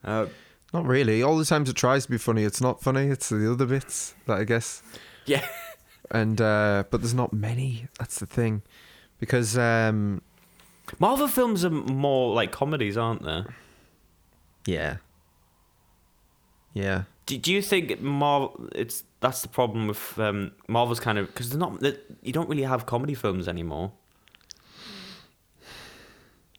[0.05, 0.27] Uh,
[0.73, 1.23] Not really.
[1.23, 3.07] All the times it tries to be funny, it's not funny.
[3.07, 4.83] It's the other bits that I guess.
[5.25, 5.47] yeah,
[6.11, 7.89] And uh but there's not many.
[7.99, 8.63] That's the thing,
[9.21, 10.21] because um
[10.99, 13.43] Marvel films are more like comedies, aren't they?
[14.67, 14.97] Yeah.
[16.75, 17.05] Yeah.
[17.27, 18.69] Do, do you think Marvel?
[18.75, 21.81] It's that's the problem with um, Marvel's kind of because they're not.
[21.81, 23.93] they you don't really have comedy films anymore.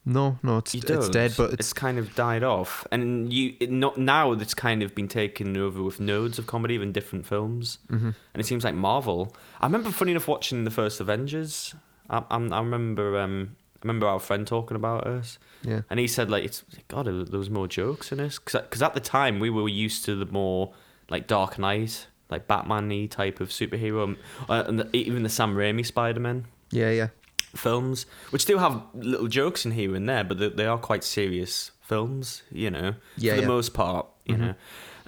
[0.06, 3.72] No, no, it's it's dead, but it's it's kind of died off, and you it
[3.72, 4.34] not now.
[4.34, 8.10] It's kind of been taken over with nodes of comedy in different films, mm-hmm.
[8.10, 9.36] and it seems like Marvel.
[9.60, 11.74] I remember, funny enough, watching the first Avengers.
[12.08, 16.08] I, I, I remember, um, I remember our friend talking about us, yeah, and he
[16.08, 19.50] said like, "It's God, there was more jokes in this," because at the time we
[19.50, 20.72] were used to the more
[21.10, 25.56] like Dark Knight, like Batman-y type of superhero, um, uh, and the, even the Sam
[25.56, 27.08] Raimi Spider-Man yeah, yeah,
[27.56, 31.04] films, which do have little jokes in here and there, but they, they are quite
[31.04, 33.48] serious films, you know, Yeah, for the yeah.
[33.48, 34.40] most part, you Mhm.
[34.40, 34.56] know.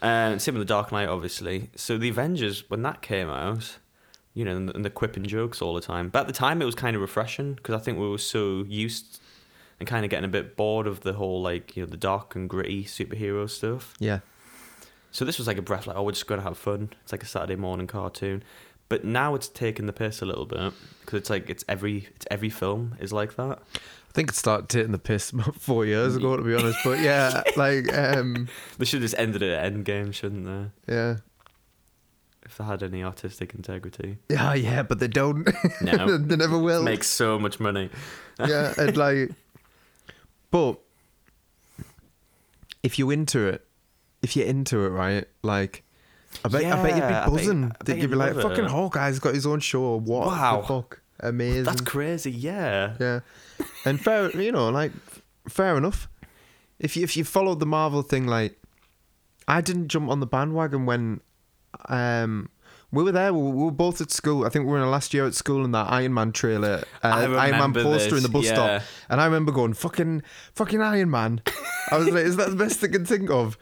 [0.02, 1.72] And same with the Dark Knight, obviously.
[1.76, 3.78] So the Avengers, when that came out,
[4.36, 6.10] you know, and, and the quipping jokes all the time.
[6.10, 8.64] But at the time, it was kind of refreshing because I think we were so
[8.68, 9.20] used
[9.80, 12.36] and kind of getting a bit bored of the whole like you know the dark
[12.36, 13.94] and gritty superhero stuff.
[14.00, 14.20] yeah.
[15.10, 16.92] So this was like a breath, like oh, we're just going to have fun.
[17.02, 18.44] It's like a Saturday morning cartoon.
[18.90, 22.26] But now it's taking the piss a little bit because it's like it's every it's
[22.32, 23.60] every film is like that.
[23.76, 26.80] I think it started taking the piss about four years ago, to be honest.
[26.84, 28.48] But yeah, like, um,
[28.78, 30.94] They should have just ended it at Endgame, shouldn't they?
[30.94, 31.18] yeah,
[32.46, 34.18] If they had any artistic integrity.
[34.30, 34.84] yeah, yeah.
[34.84, 35.48] But they don't.
[35.82, 36.18] No.
[36.18, 36.82] they never will.
[36.84, 37.90] Make so much money.
[38.40, 39.32] yeah, and like,
[40.50, 40.80] but
[42.84, 43.68] if you're into it,
[44.22, 45.26] if you're into it, right?
[45.44, 45.84] Like,
[46.46, 47.64] I bet, I bet you'd be buzzing.
[47.66, 48.66] I bet That you'd you'd be like, fucking.
[48.66, 49.98] Hawkeye's got his own show.
[49.98, 50.62] What Wow.
[50.62, 51.02] the fuck?
[51.20, 51.64] Amazing.
[51.64, 52.96] That's crazy, yeah.
[53.00, 53.20] Yeah,
[53.86, 54.92] and fair, you know, like
[55.50, 56.08] fair enough.
[56.80, 58.60] If you if you followed the Marvel thing, like
[59.48, 61.22] I didn't jump on the bandwagon when
[61.90, 62.50] um
[62.92, 63.34] we were there.
[63.34, 64.46] We were, we were both at school.
[64.46, 66.84] I think we were in our last year at school, and that Iron Man trailer,
[67.04, 68.54] uh, I Iron Man poster in the bus yeah.
[68.54, 70.22] stop, and I remember going, "Fucking,
[70.54, 71.42] fucking Iron Man."
[71.92, 73.58] I was like, "Is that the best I can think of?"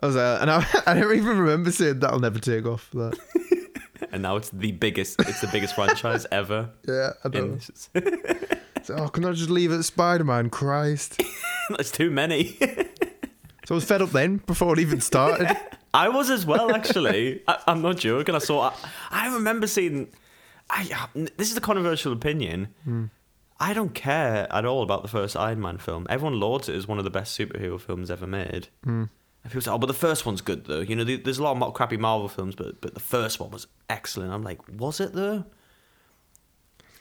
[0.00, 2.90] I was like, and I, I don't even remember saying that'll never take off.
[2.92, 3.18] That.
[4.12, 6.70] And now it's the biggest it's the biggest franchise ever.
[6.86, 7.58] Yeah, I know.
[8.82, 10.48] So, oh, can I just leave it Spider Man?
[10.48, 11.20] Christ.
[11.70, 12.56] that's too many.
[13.66, 15.54] So I was fed up then before it even started.
[15.92, 17.42] I was as well, actually.
[17.48, 18.34] I, I'm not joking.
[18.34, 18.70] I saw.
[18.70, 18.74] I,
[19.10, 20.08] I remember seeing.
[20.70, 22.68] I this is a controversial opinion.
[22.84, 23.04] Hmm.
[23.58, 26.06] I don't care at all about the first Iron Man film.
[26.08, 28.68] Everyone lauds it as one of the best superhero films ever made.
[28.84, 29.04] Hmm.
[29.46, 31.56] And people say, "Oh, but the first one's good, though." You know, there's a lot
[31.62, 34.32] of crappy Marvel films, but but the first one was excellent.
[34.32, 35.44] I'm like, was it though?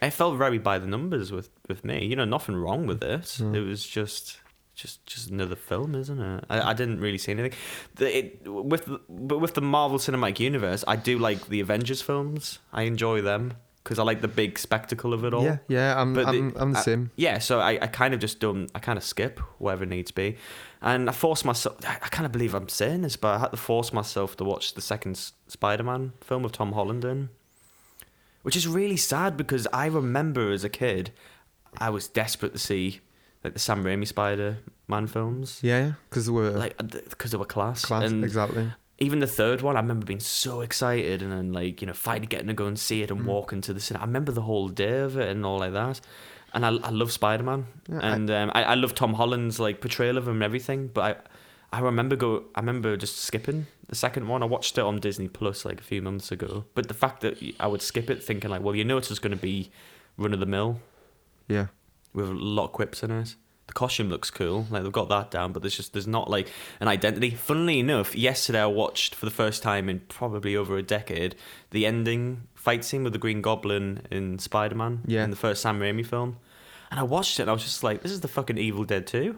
[0.01, 2.05] It felt very by the numbers with with me.
[2.05, 3.21] You know, nothing wrong with it.
[3.39, 3.55] Mm.
[3.55, 4.39] It was just
[4.75, 6.43] just just another film, isn't it?
[6.49, 7.53] I, I didn't really see anything.
[7.95, 12.01] The, it, with the, but with the Marvel Cinematic Universe, I do like the Avengers
[12.03, 12.59] films.
[12.71, 13.53] I enjoy them
[13.83, 15.43] because I like the big spectacle of it all.
[15.43, 17.11] Yeah, yeah, I'm, But I'm, the- I'm the I- same.
[17.15, 18.69] Yeah, so I, I kind of just don't.
[18.75, 20.37] I kind of skip whatever needs be,
[20.85, 21.75] and I force myself.
[21.85, 24.73] I, kind of believe I'm saying this, but I had to force myself to watch
[24.75, 25.17] the second
[25.47, 27.29] Spider-Man film with Tom Holland in,
[28.43, 31.11] which is really sad because I remember as a kid,
[31.77, 33.01] I was desperate to see
[33.43, 36.77] like the Sam Raimi Spider-Man films, Yeah, because they were like
[37.09, 37.83] because they were class.
[37.83, 38.71] class, and exactly.
[38.99, 42.27] even the third one, I remember being so excited and then like you know finally
[42.27, 43.17] getting to go and see it Mm.
[43.17, 44.03] and walk into the cinema.
[44.03, 45.99] I remember the whole day of it and all like that.
[46.55, 49.59] And I, I love Spider Man Yeah, I- and um, I, I love Tom Holland's
[49.59, 50.87] like portrayal of him and everything.
[50.87, 51.03] But
[51.71, 54.41] I I remember go I remember just skipping the second one.
[54.41, 56.63] I watched it on Disney Plus like a few months ago.
[56.73, 59.21] But the fact that I would skip it, thinking like, well, you know, it's just
[59.21, 59.69] going to be
[60.17, 60.79] run of the mill
[61.49, 61.67] Yeah,
[62.13, 63.35] with a lot of quips in it.
[63.67, 66.51] The costume looks cool, like they've got that down, but there's just there's not like
[66.79, 67.31] an identity.
[67.31, 71.35] Funnily enough, yesterday I watched for the first time in probably over a decade
[71.71, 75.23] the ending fight scene with the Green Goblin in Spider Man Yeah.
[75.23, 76.37] in the first Sam Raimi film,
[76.91, 79.07] and I watched it and I was just like, this is the fucking Evil Dead
[79.07, 79.35] 2.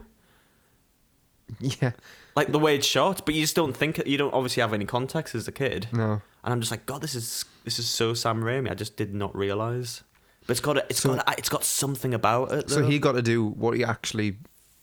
[1.62, 1.92] yeah,
[2.36, 4.86] Like the way it's shot, but you just don't think you don't obviously have any
[4.86, 6.22] context as a kid, no.
[6.44, 8.70] and I'm just like, God, this is this is so Sam Raimi.
[8.70, 10.04] I just did not realize,
[10.48, 12.70] but it's got a, it's So- got a, it's got something about it.
[12.70, 14.38] So he got to do what he actually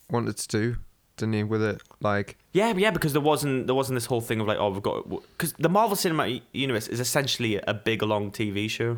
[0.09, 0.77] wanted to do,
[1.17, 1.43] didn't he?
[1.43, 4.57] With it, like, Yeah, yeah, because there wasn't there wasn't this whole thing of like,
[4.59, 8.97] oh, we've got because the Marvel Cinematic Universe is essentially a big long TV show.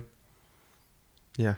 [1.37, 1.55] yeah,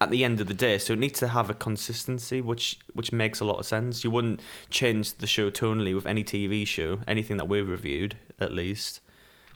[0.00, 3.12] At the end of the day, so it needs to have a consistency, which which
[3.12, 4.04] makes a lot of sense.
[4.04, 8.52] You wouldn't change the show tonally with any TV show, anything that we've reviewed, at
[8.52, 9.00] least.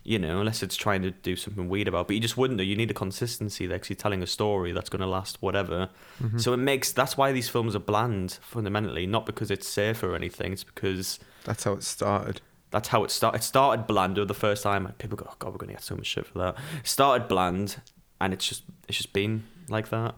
[0.09, 2.57] You know, unless it's trying to do something weird about, but you just wouldn't.
[2.57, 2.65] do.
[2.65, 5.91] You need a consistency there because you're telling a story that's going to last whatever.
[6.23, 6.39] Mm-hmm.
[6.39, 10.15] So it makes that's why these films are bland fundamentally, not because it's safe or
[10.15, 10.53] anything.
[10.55, 12.41] It's because that's how it started.
[12.71, 13.41] that's how it started.
[13.41, 14.91] It started bland the first time.
[14.97, 17.81] People go, "Oh God, we're gonna get so much shit for that." It started bland,
[18.19, 20.15] and it's just it's just been like that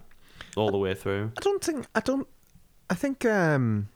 [0.57, 1.33] all the way through.
[1.37, 2.29] I don't think I don't.
[2.89, 3.89] I think um,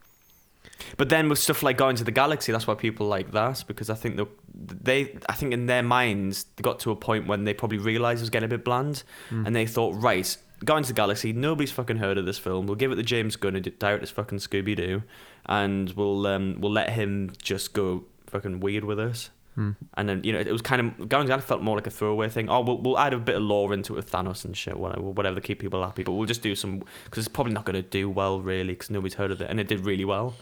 [0.96, 3.90] But then with stuff like Guardians of the Galaxy, that's why people like that because
[3.90, 7.44] I think the, they, I think in their minds, they got to a point when
[7.44, 9.02] they probably realized it was getting a bit bland,
[9.46, 12.66] and they thought, right, Guardians of the Galaxy, nobody's fucking heard of this film.
[12.66, 15.02] We'll give it to James Gunn and direct this fucking Scooby Doo,
[15.46, 19.30] and we'll um, we'll let him just go fucking weird with us.
[19.54, 19.72] hmm.
[19.94, 21.86] And then you know it was kind of Guardians of the Galaxy felt more like
[21.86, 22.48] a throwaway thing.
[22.48, 25.02] Oh, we'll, we'll add a bit of lore into it with Thanos and shit, whatever,
[25.02, 26.02] whatever to keep people happy.
[26.02, 28.90] But we'll just do some because it's probably not going to do well really because
[28.90, 30.34] nobody's heard of it, and it did really well.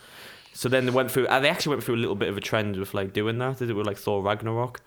[0.54, 1.26] So then they went through.
[1.28, 3.58] Uh, they actually went through a little bit of a trend with like doing that.
[3.58, 4.80] They did it with like Thor Ragnarok,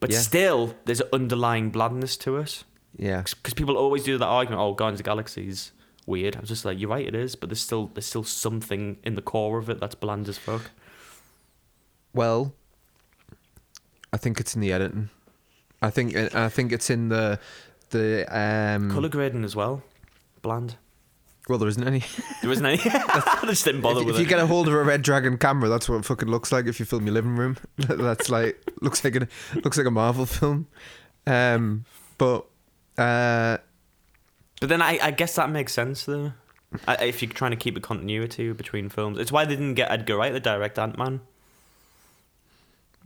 [0.00, 0.18] but Yeah.
[0.18, 2.64] still there's an underlying blandness to us
[2.96, 4.60] yeah, because people always do that argument.
[4.62, 5.72] Oh, Guardians of the Galaxy's
[6.06, 6.36] weird.
[6.36, 9.14] I was just like, you're right, it is, but there's still there's still something in
[9.14, 10.70] the core of it that's bland as fuck.
[12.14, 12.54] well,
[14.12, 15.10] I think it's in the editing.
[15.82, 17.38] I think I think it's in the
[17.90, 18.90] the um.
[18.90, 19.82] Color grading as well,
[20.42, 20.76] bland.
[21.48, 22.04] Well, there isn't any.
[22.42, 22.78] There isn't any.
[22.84, 25.38] I just didn't bother if, with if you get a hold of a Red Dragon
[25.38, 26.66] camera, that's what it fucking looks like.
[26.66, 30.26] If you film your living room, that's like looks like a looks like a Marvel
[30.26, 30.66] film.
[31.26, 31.84] Um,
[32.18, 32.46] but
[32.98, 33.58] uh,
[34.60, 36.32] But then I, I guess that makes sense though.
[36.86, 39.90] I, if you're trying to keep a continuity between films, it's why they didn't get
[39.90, 41.20] Edgar Wright to direct Ant Man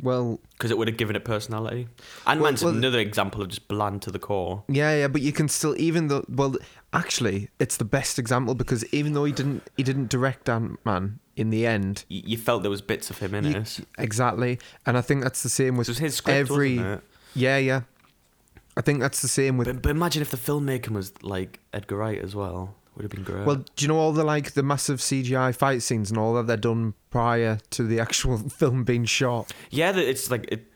[0.00, 1.88] well, because it would have given it personality.
[2.26, 4.64] Ant Man's well- another example of just bland to the core.
[4.68, 6.56] yeah, yeah, but you can still even though well,
[6.92, 11.18] actually, it's the best example because even though he didn't he didn't direct Ant Man
[11.36, 13.80] in the end, You, you felt there was bits of him in You- it.
[13.98, 17.04] exactly, and I think that's the same with It was his script, every wasn't it?
[17.34, 17.80] yeah, yeah.
[18.76, 21.96] I think that's the same with But, but imagine if the filmmaker was like Edgar
[21.96, 22.74] Wright as well.
[22.94, 23.46] Would have been great.
[23.46, 26.46] Well, do you know all the like the massive CGI fight scenes and all that
[26.46, 29.52] they're done prior to the actual film being shot?
[29.70, 30.70] Yeah, it's like it,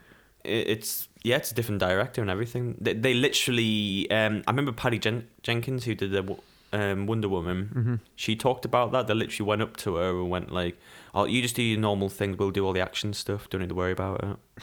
[0.44, 0.68] it.
[0.68, 2.76] It's yeah, it's a different director and everything.
[2.80, 4.10] They, they literally.
[4.10, 6.36] Um, I remember Patty Jen- Jenkins who did the
[6.72, 7.70] um, Wonder Woman.
[7.74, 7.94] Mm-hmm.
[8.14, 9.08] She talked about that.
[9.08, 10.78] They literally went up to her and went like,
[11.14, 12.38] "Oh, you just do your normal things.
[12.38, 13.50] We'll do all the action stuff.
[13.50, 14.62] Don't need to worry about it."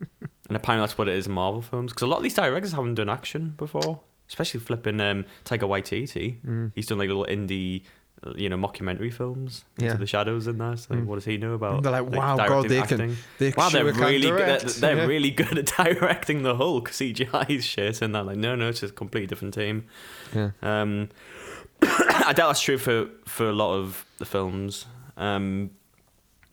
[0.48, 2.72] and apparently that's what it is in Marvel films because a lot of these directors
[2.72, 6.36] haven't done action before, especially flipping um, Taika Waititi.
[6.46, 6.72] Mm.
[6.74, 7.82] He's done like little indie.
[8.24, 9.64] uh, You know, mockumentary films.
[9.78, 9.86] Yeah.
[9.88, 10.76] Into the shadows in there.
[10.76, 11.06] So, like, Mm.
[11.06, 11.82] what does he know about?
[11.84, 13.16] They're like, wow, God, directing, they can- acting?
[13.38, 14.60] They Wow, they're really good.
[14.60, 15.04] They're, Yeah.
[15.06, 16.90] really good at directing the Hulk.
[16.90, 19.84] CGI shit, and they're like, no, no, it's just a completely different team.
[20.34, 20.50] Yeah.
[20.62, 21.08] Um,
[21.82, 24.86] I doubt that's true for for a lot of the films.
[25.16, 25.70] Um,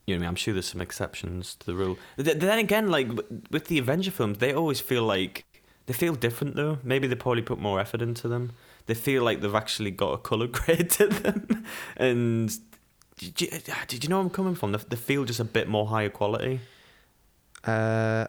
[0.05, 1.97] you know, I mean, I'm sure there's some exceptions to the rule.
[2.17, 3.07] Then again, like
[3.49, 5.45] with the Avenger films, they always feel like
[5.87, 6.79] they feel different though.
[6.83, 8.51] Maybe they probably put more effort into them.
[8.87, 11.65] They feel like they've actually got a color grade to them,
[11.97, 12.51] and.
[13.17, 13.47] Did you,
[13.87, 14.73] did you know where I'm coming from?
[14.73, 16.59] They, they feel just a bit more higher quality.
[17.63, 18.27] Uh,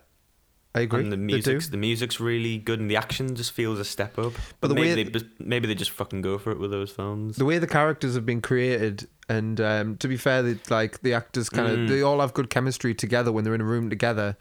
[0.74, 1.00] I agree.
[1.02, 4.34] And the music's the music's really good, and the action just feels a step up.
[4.60, 6.90] But the maybe way- they just, maybe they just fucking go for it with those
[6.90, 7.36] films.
[7.36, 11.14] the way the characters have been created, and um, to be fair, they, like the
[11.14, 11.88] actors kind of Mm.
[11.88, 14.36] they all have good chemistry together when they're in a room together.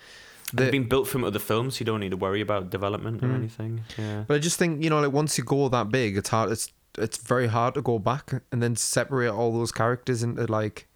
[0.54, 3.28] They've been built from other films, so you don't need to worry about development or
[3.28, 3.36] Mm.
[3.36, 3.84] anything.
[3.98, 4.24] Yeah.
[4.28, 6.52] But I just think you know, like once you go that big, it's hard.
[6.52, 10.88] It's it's very hard to go back and then separate all those characters into like.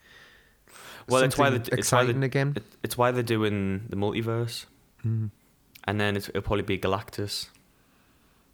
[1.07, 2.53] Well, it's why they- it's why they- again.
[2.55, 4.65] It, it's why they're doing the multiverse,
[5.05, 5.31] Mm.
[5.85, 7.49] and then it's, it'll probably be Galactus.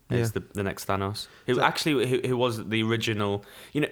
[0.10, 0.40] It's Yeah.
[0.40, 3.44] the the next Thanos, who So- actually who, who was the original.
[3.74, 3.90] You know,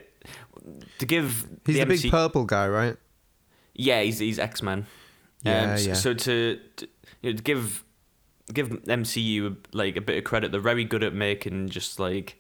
[1.00, 2.96] to give He's the, the big purple guy, right?
[3.76, 4.86] Yeah, he's he's X Men.
[5.44, 5.94] Yeah, um, yeah.
[5.94, 6.88] So to, to
[7.24, 7.84] you know, give
[8.54, 12.40] give MCU like a bit of credit, they're very good at making just like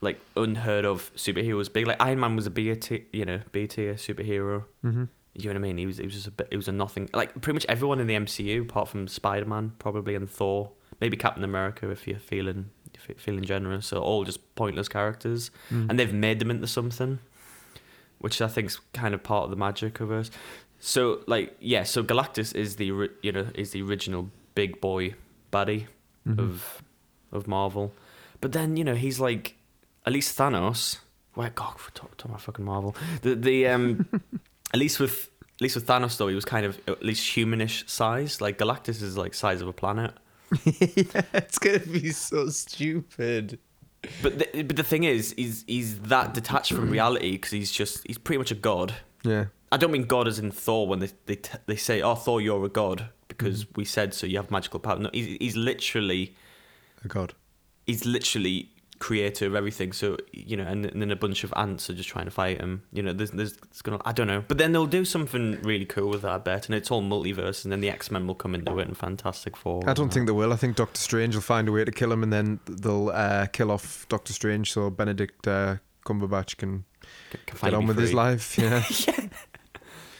[0.00, 1.86] like unheard of superheroes big.
[1.86, 4.64] Like Iron Man was a B tier, you know, B tier superhero.
[4.84, 5.04] Mm-hmm.
[5.34, 5.78] You know what I mean?
[5.78, 6.48] He was he was just a bit.
[6.50, 7.10] It was a nothing.
[7.12, 11.16] Like pretty much everyone in the MCU, apart from Spider Man, probably and Thor, maybe
[11.16, 15.90] Captain America, if you're feeling if you're feeling generous, are all just pointless characters, Mm.
[15.90, 17.18] and they've made them into something,
[18.18, 20.30] which I think's kind of part of the magic of it.
[20.80, 22.86] So like yeah, so Galactus is the
[23.22, 25.14] you know is the original big boy
[25.52, 25.86] baddie
[26.26, 26.38] Mhm.
[26.38, 26.82] of
[27.32, 27.92] of Marvel,
[28.40, 29.54] but then you know he's like
[30.04, 30.98] at least Thanos.
[31.34, 32.96] Where God, talking talking about fucking Marvel.
[33.22, 34.06] The the um
[34.74, 37.88] at least with at least with Thanos though he was kind of at least humanish
[37.88, 38.40] size.
[38.40, 40.12] Like Galactus is like size of a planet.
[40.64, 43.58] yeah, it's gonna be so stupid.
[44.22, 48.06] But the, but the thing is, he's he's that detached from reality because he's just
[48.06, 48.94] he's pretty much a god.
[49.24, 49.46] Yeah.
[49.72, 52.40] I don't mean God as in Thor when they they t- they say, "Oh, Thor,
[52.40, 54.26] you're a god because we said so.
[54.26, 56.36] You have magical power." No, he's, he's literally
[57.04, 57.34] a God.
[57.86, 59.92] he's literally creator of everything.
[59.92, 62.60] So you know, and, and then a bunch of ants are just trying to fight
[62.60, 62.82] him.
[62.92, 65.84] You know, there's there's it's gonna I don't know, but then they'll do something really
[65.84, 68.34] cool with that, I bet, and it's all multiverse, and then the X Men will
[68.34, 69.82] come into it and Fantastic Four.
[69.88, 70.52] I don't think they will.
[70.52, 73.46] I think Doctor Strange will find a way to kill him, and then they'll uh,
[73.46, 76.84] kill off Doctor Strange so Benedict uh, Cumberbatch can
[77.32, 78.56] C- can Get on with his life.
[78.58, 78.84] Yeah.
[79.06, 79.28] yeah.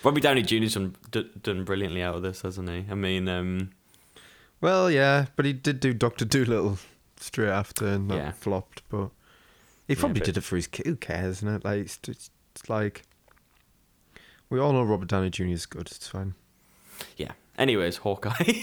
[0.07, 2.85] Robbie Downey Jr.'s done, d- done brilliantly out of this, hasn't he?
[2.89, 3.71] I mean, um,
[4.61, 6.79] well, yeah, but he did do Doctor Dolittle
[7.17, 8.31] straight after, and that Yeah.
[8.31, 8.83] flopped.
[8.89, 9.11] But
[9.89, 10.87] he Yeah, probably but- did it for his kid.
[10.87, 11.39] Who cares?
[11.39, 11.65] Isn't it?
[11.65, 13.03] Like, it's, it's, it's like
[14.49, 15.47] we all know Robert Downey Jr.
[15.47, 15.89] is good.
[15.89, 16.35] It's fine.
[17.17, 17.33] yeah.
[17.59, 18.63] Anyways, Hawkeye.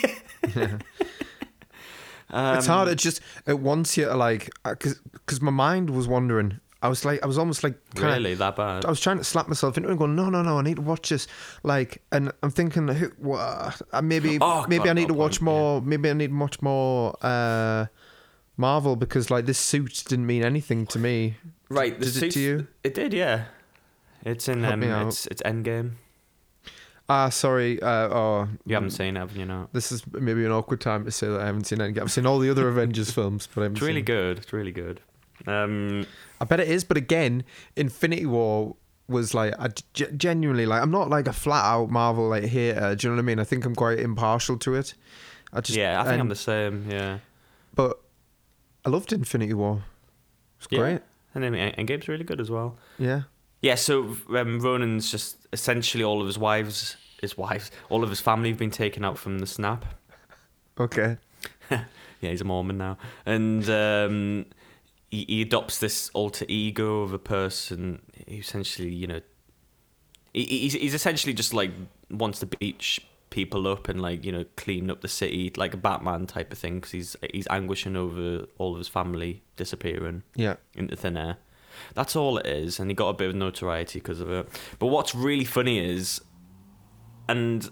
[0.55, 0.77] Yeah.
[2.29, 2.87] um, it's hard.
[2.87, 6.59] It just at once you to like because because my mind was wandering.
[6.83, 8.85] I was like I was almost like kinda- Really, that bad?
[8.85, 10.75] I was trying to slap myself into it and go, no, no, no, I need
[10.75, 11.27] to watch this.
[11.63, 15.39] Like, and I'm thinking, who, what, uh, maybe, Oh, maybe God, I need to watch
[15.39, 15.81] point, more.
[15.81, 17.85] Maybe I need watch more uh,
[18.57, 21.35] Marvel because like this suit didn't mean anything to me.
[21.69, 22.67] Right, the Did it to you?
[22.83, 23.45] It did, yeah.
[24.25, 25.93] It's in Help um, it's it's Endgame.
[27.09, 27.81] Ah, sorry.
[27.81, 29.45] Uh, oh, You haven't seen it, haven't you?
[29.45, 29.73] Not.
[29.73, 31.99] This is maybe an awkward time to say that I haven't seen any.
[31.99, 34.37] I've seen all the other Avengers films, but I haven't It's really seen- good.
[34.39, 35.01] It's really good.
[35.47, 36.05] Um,
[36.39, 37.43] I bet it is, but again,
[37.75, 38.75] Infinity War
[39.07, 42.95] was like I g- genuinely like I'm not like a flat out Marvel like hater.
[42.95, 43.39] Do you know what I mean?
[43.39, 44.93] I think I'm quite impartial to it.
[45.51, 46.87] I just yeah, I think I'm the same.
[46.89, 47.19] Yeah,
[47.75, 47.99] but
[48.85, 49.83] I loved Infinity War.
[50.59, 50.79] It's Yeah.
[50.79, 51.01] great.
[51.35, 52.77] and then En- Endgame's really good as well.
[52.99, 53.23] Yeah.
[53.61, 58.19] Yeah, so um, Ronin's just essentially all of his wives, his wives, all of his
[58.19, 59.85] family have been taken out from the snap.
[60.79, 61.17] Okay.
[61.69, 64.45] Yeah, he's a Mormon now, and um,
[65.13, 69.21] he, he adopts this alter ego of a person who essentially, you know,
[70.33, 71.71] he, he's he's essentially just like
[72.09, 72.99] wants to beat sh-
[73.29, 76.57] people up and like you know clean up the city like a Batman type of
[76.57, 80.55] thing because he's he's anguishing over all of his family disappearing Yeah.
[80.75, 81.37] into thin air.
[81.95, 84.47] That's all it is, and he got a bit of notoriety because of it.
[84.79, 86.21] But what's really funny is,
[87.27, 87.69] and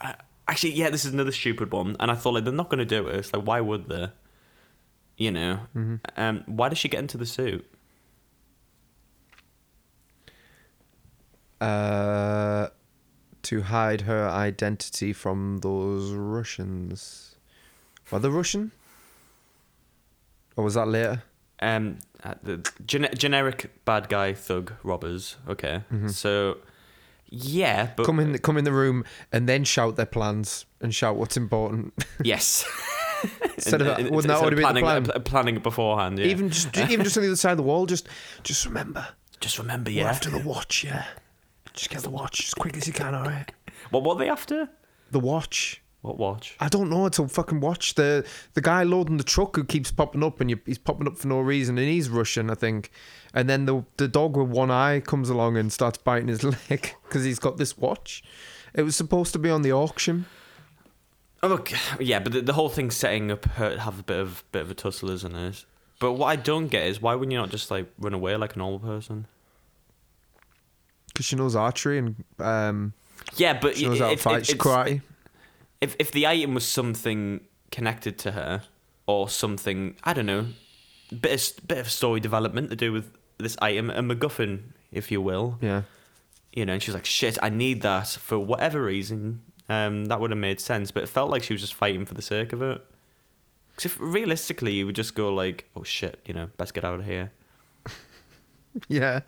[0.00, 0.14] uh,
[0.48, 1.96] actually, yeah, this is another stupid one.
[2.00, 3.16] And I thought like they're not going to do it.
[3.16, 4.08] It's like why would they?
[5.22, 5.96] You know, Mm-hmm.
[6.16, 7.64] um, why does she get into the suit?
[11.60, 12.68] Uh,
[13.42, 17.36] to hide her identity from those Russians.
[18.10, 18.72] Were they Russian?
[20.56, 21.22] Or was that later?
[21.60, 25.36] Um, uh, the gene- generic bad guy thug robbers.
[25.48, 26.58] Okay, so
[27.30, 31.14] yeah, but come in, come in the room, and then shout their plans and shout
[31.16, 31.94] what's important.
[32.24, 32.64] yes.
[33.54, 35.22] Instead of that, wouldn't that instead already of be planning, plan?
[35.24, 36.18] planning it beforehand?
[36.18, 36.26] Yeah.
[36.26, 38.08] Even just, even just on the other side of the wall, just,
[38.42, 39.06] just remember,
[39.40, 40.10] just remember, we're yeah.
[40.10, 41.04] after the watch, yeah.
[41.74, 43.50] Just get the watch as quick as you can, alright?
[43.90, 44.68] What what are they after?
[45.10, 45.82] The watch.
[46.02, 46.56] What watch?
[46.58, 47.06] I don't know.
[47.06, 47.94] It's a fucking watch.
[47.94, 51.16] The the guy loading the truck who keeps popping up and you, he's popping up
[51.16, 52.90] for no reason and he's Russian, I think.
[53.32, 56.94] And then the the dog with one eye comes along and starts biting his leg
[57.04, 58.24] because he's got this watch.
[58.74, 60.26] It was supposed to be on the auction.
[61.44, 61.76] Oh, okay.
[62.00, 64.62] yeah, but the, the whole thing's setting up her to have a bit of bit
[64.62, 65.64] of a tussle, isn't it?
[65.98, 68.54] But what I don't get is why wouldn't you not just like run away like
[68.56, 69.26] a normal person?
[71.08, 72.92] Because she knows archery and um,
[73.36, 74.42] Yeah, but she knows how to fight.
[74.44, 75.02] Karate.
[75.80, 77.40] if if the item was something
[77.70, 78.62] connected to her
[79.06, 80.46] or something, I don't know,
[81.20, 85.20] bit of, bit of story development to do with this item, a MacGuffin, if you
[85.20, 85.58] will.
[85.60, 85.82] Yeah.
[86.52, 90.30] You know, and she's like, "Shit, I need that for whatever reason." Um, that would
[90.30, 92.62] have made sense, but it felt like she was just fighting for the sake of
[92.62, 92.84] it.
[93.70, 97.00] Because if realistically, you would just go like, "Oh shit," you know, best get out
[97.00, 97.32] of here.
[98.88, 99.20] Yeah.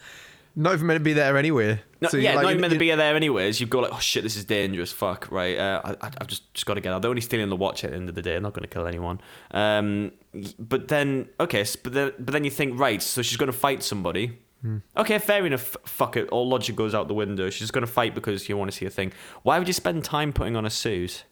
[0.57, 1.83] Not even meant to be there anyway.
[2.01, 3.61] No, So yeah, like, not even meant to be there anyways.
[3.61, 4.93] You go like, oh shit, this is dangerous.
[4.93, 5.59] Fuck, right?
[5.59, 7.03] Uh, I, I've just just got to get out.
[7.03, 8.37] They're only stealing the watch at the end of the day.
[8.37, 9.21] I'm not going to kill anyone.
[9.51, 10.13] Um,
[10.59, 13.83] but then okay, but then but then you think right, so she's going to fight
[13.83, 14.39] somebody.
[14.65, 14.79] Hmm.
[14.97, 15.77] Okay, fair enough.
[15.85, 16.27] Fuck it.
[16.31, 17.51] All logic goes out the window.
[17.51, 19.13] She's just going to fight because you want to see a thing.
[19.43, 21.25] Why would you spend time putting on a suit?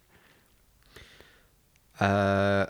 [1.99, 2.67] Uh,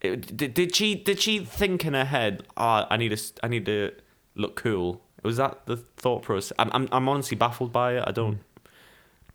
[0.00, 2.44] It- did, did she did she think in her head?
[2.56, 3.90] Ah, I need to I need to
[4.36, 5.02] look cool.
[5.24, 6.52] Was that the thought process?
[6.60, 8.04] I'm I'm, I'm honestly baffled by it.
[8.06, 8.38] I don't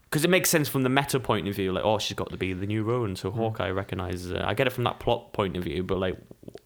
[0.06, 1.74] because it makes sense from the meta point of view.
[1.74, 4.46] Like, oh, she's got to be the new Ronin, so Hawkeye recognizes her.
[4.46, 6.18] I get it from that plot point of view, but like,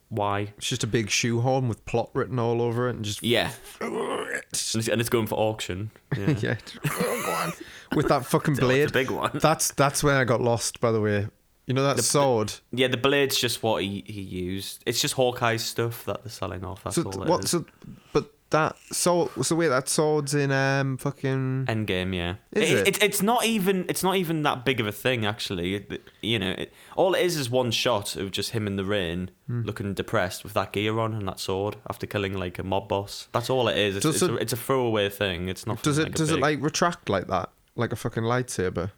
[0.09, 0.53] why?
[0.57, 3.51] it's just a big shoehorn with plot written all over it and just Yeah,
[3.81, 5.91] and it's, and it's going for auction.
[6.17, 7.51] Yeah, yeah,
[7.95, 8.91] with that fucking blade.
[8.93, 9.31] big one.
[9.35, 10.79] That's that's where I got lost.
[10.79, 11.27] By the way,
[11.65, 12.53] you know that The- sword.
[12.71, 14.83] Yeah, the blade's just what he, he used.
[14.85, 16.83] It's just Hawkeye's stuff that they're selling off.
[16.83, 17.43] That's so all it what?
[17.43, 17.49] is.
[17.51, 17.65] So,
[18.13, 19.29] but that sword.
[19.43, 21.65] So wait, that sword's in um fucking.
[21.67, 22.35] Endgame, yeah.
[22.51, 22.87] Is it?
[22.87, 23.85] It, It's not even.
[23.89, 25.75] It's not even that big of a thing, actually.
[25.75, 28.85] It- you know, it, all it is is one shot of just him in the
[28.85, 29.61] rain, Hmm.
[29.63, 33.27] looking depressed with that gear on and that sword after killing like a mob boss.
[33.31, 33.95] That's all it is.
[33.97, 35.47] It's, it's, it- a, it's a throwaway thing.
[35.49, 35.81] It's not.
[35.83, 38.91] Does it like does it like retract like that, like a fucking lightsaber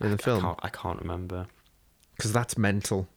[0.00, 0.40] in the I film?
[0.40, 1.46] can't, I can't remember.
[2.16, 3.08] Because that's mental.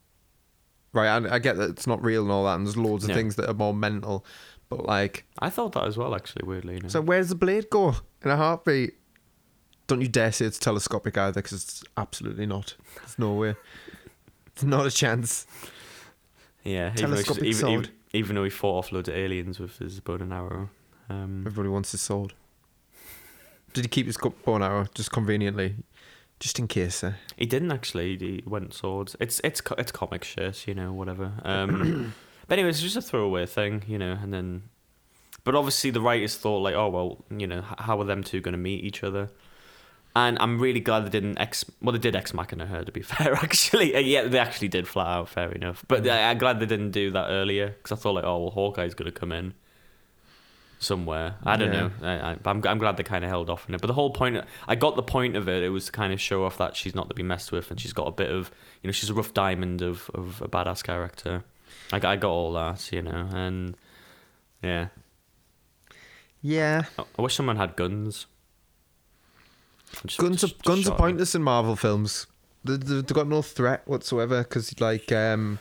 [0.94, 3.10] Right, I, I get that it's not real and all that, and there's loads of
[3.10, 3.16] No.
[3.16, 4.26] things that are more mental.
[4.70, 6.46] But like, I thought that as well, actually.
[6.48, 8.96] Weirdly, so where's the blade go in a heartbeat?
[9.88, 12.76] Don't you dare say it's telescopic either, because it's absolutely not.
[12.98, 13.56] There's no way.
[14.56, 15.46] There's not a chance.
[16.64, 17.72] yeah, even though, telescopic even, sword.
[17.74, 20.70] even, even though he fought off loads of aliens with his bow and arrow.
[21.10, 22.34] Um, Everybody wants his sword.
[23.74, 25.76] Did he keep his bow and arrow just conveniently,
[26.40, 27.04] just in case?
[27.04, 28.18] Uh, He didn't actually.
[28.18, 29.16] He went swords.
[29.20, 31.34] It's it's it's comic shit, you know, whatever.
[31.44, 32.14] Um,
[32.48, 34.18] but anyway, it's just a throwaway thing, you know.
[34.22, 34.64] And then,
[35.44, 38.54] but obviously the writers thought like, oh well, you know, how are them two going
[38.54, 39.30] to meet each other?
[40.18, 41.66] And I'm really glad they didn't ex.
[41.82, 43.96] Well, they did ex machina her to be fair, actually.
[43.96, 45.28] Uh, yeah, they actually did flat out.
[45.30, 45.84] Fair enough.
[45.90, 48.52] But I- I'm glad they didn't do that earlier because I thought like, oh well,
[48.52, 49.54] Hawkeye's going to come in
[50.80, 51.36] somewhere.
[51.44, 51.82] I don't Yeah.
[51.82, 51.92] know.
[52.08, 53.82] I, I, I'm I'm glad they kind of held off on it.
[53.82, 54.38] But the whole point,
[54.68, 55.64] I got the point of it.
[55.64, 57.80] It was to kind of show off that she's not to be messed with, and
[57.80, 60.84] she's got a bit of, you know, she's a rough diamond of of a badass
[60.84, 61.44] character.
[61.92, 63.76] I got, I got all that, you know, and
[64.64, 64.88] yeah,
[66.42, 66.84] yeah,
[67.18, 68.28] I, wish someone had guns.
[70.06, 70.98] Just- guns are just- just guns are them.
[70.98, 72.28] pointless in Marvel films.
[72.64, 75.60] They, they, they've got no threat whatsoever because, like, um,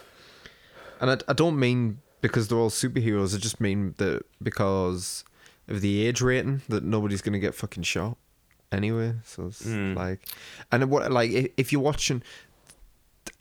[1.01, 3.35] and I, I don't mean because they're all superheroes.
[3.35, 5.25] I just mean that because
[5.69, 8.17] of the age rating, that nobody's gonna get fucking shot
[8.73, 9.15] anyway.
[9.25, 9.95] So it's Mm.
[9.95, 10.21] like,
[10.73, 12.23] and what like if, if you're watching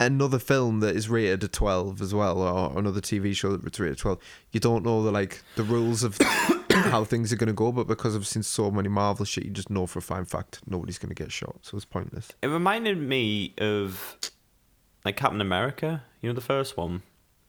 [0.06, 3.98] another film that is rated at 12 as well or another TV show that's rated
[3.98, 4.20] 12
[4.52, 6.18] you don't know the like the rules of
[6.72, 9.52] how things are going to go but because I've seen so many Marvel shit you
[9.52, 12.30] just know for a fine fact nobody's going to get shot so it's pointless.
[12.42, 14.18] It reminded me of
[15.06, 17.04] like Captain America, you know, the first one,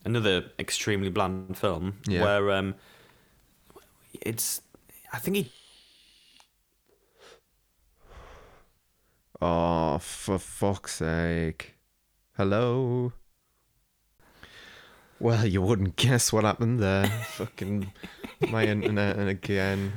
[0.05, 2.23] another extremely bland film Yeah.
[2.23, 2.75] where um,
[4.21, 4.61] it's,
[5.13, 5.53] I think he
[9.41, 11.74] oh for fuck's sake
[12.37, 13.13] hello
[15.21, 17.07] well you wouldn't guess what happened there
[17.37, 17.93] fucking
[18.51, 19.93] my internet and again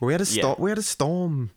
[0.00, 0.40] we had a Yeah.
[0.42, 1.50] storm we had a storm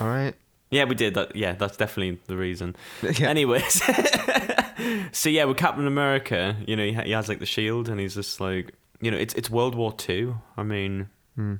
[0.00, 0.34] all right
[0.70, 1.36] Yeah, we did that.
[1.36, 2.74] Yeah, that's definitely the reason.
[3.02, 3.28] Yeah.
[3.28, 3.82] Anyways,
[5.12, 8.00] so yeah, with Captain America, you know, he, ha- he has like the shield, and
[8.00, 10.36] he's just like, you know, it's it's World War Two.
[10.56, 11.56] I mean, Hmm.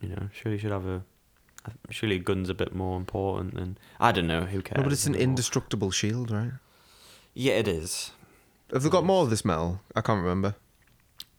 [0.00, 1.02] you know, surely you should have a.
[1.90, 4.42] Surely a gun's a bit more important than I don't know.
[4.42, 4.78] Who cares?
[4.78, 5.30] no, but it's an anymore.
[5.30, 6.52] indestructible shield right
[7.34, 8.10] Yeah, it is.
[8.72, 9.80] Have they got more of this metal?
[9.94, 10.54] I can't remember.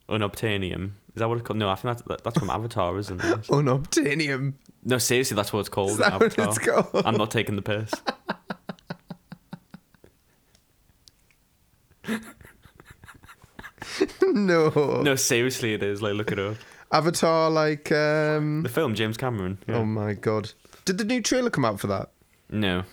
[0.09, 0.91] Unobtainium.
[1.15, 1.57] Is that what it's called?
[1.57, 3.41] No, I think that's, that's from Avatar, isn't it?
[3.47, 4.53] Unobtainium.
[4.83, 5.91] No, seriously, that's what it's called.
[5.91, 6.47] Is that what Avatar.
[6.47, 7.05] it's called?
[7.05, 7.91] I'm not taking the piss.
[14.21, 15.01] no.
[15.03, 16.01] No, seriously, it is.
[16.01, 16.55] Like, look it up.
[16.97, 18.63] Avatar, like, um.
[18.63, 19.57] The film, James Cameron.
[19.67, 19.75] Yeah.
[19.77, 20.51] Oh my god.
[20.85, 22.11] Did the new trailer come out for that?
[22.49, 22.83] no,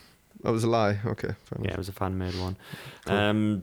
[0.42, 0.98] That was a lie.
[1.05, 1.34] Okay.
[1.61, 2.57] Yeah, it was a fan made one.
[3.05, 3.16] Cool.
[3.16, 3.62] Um,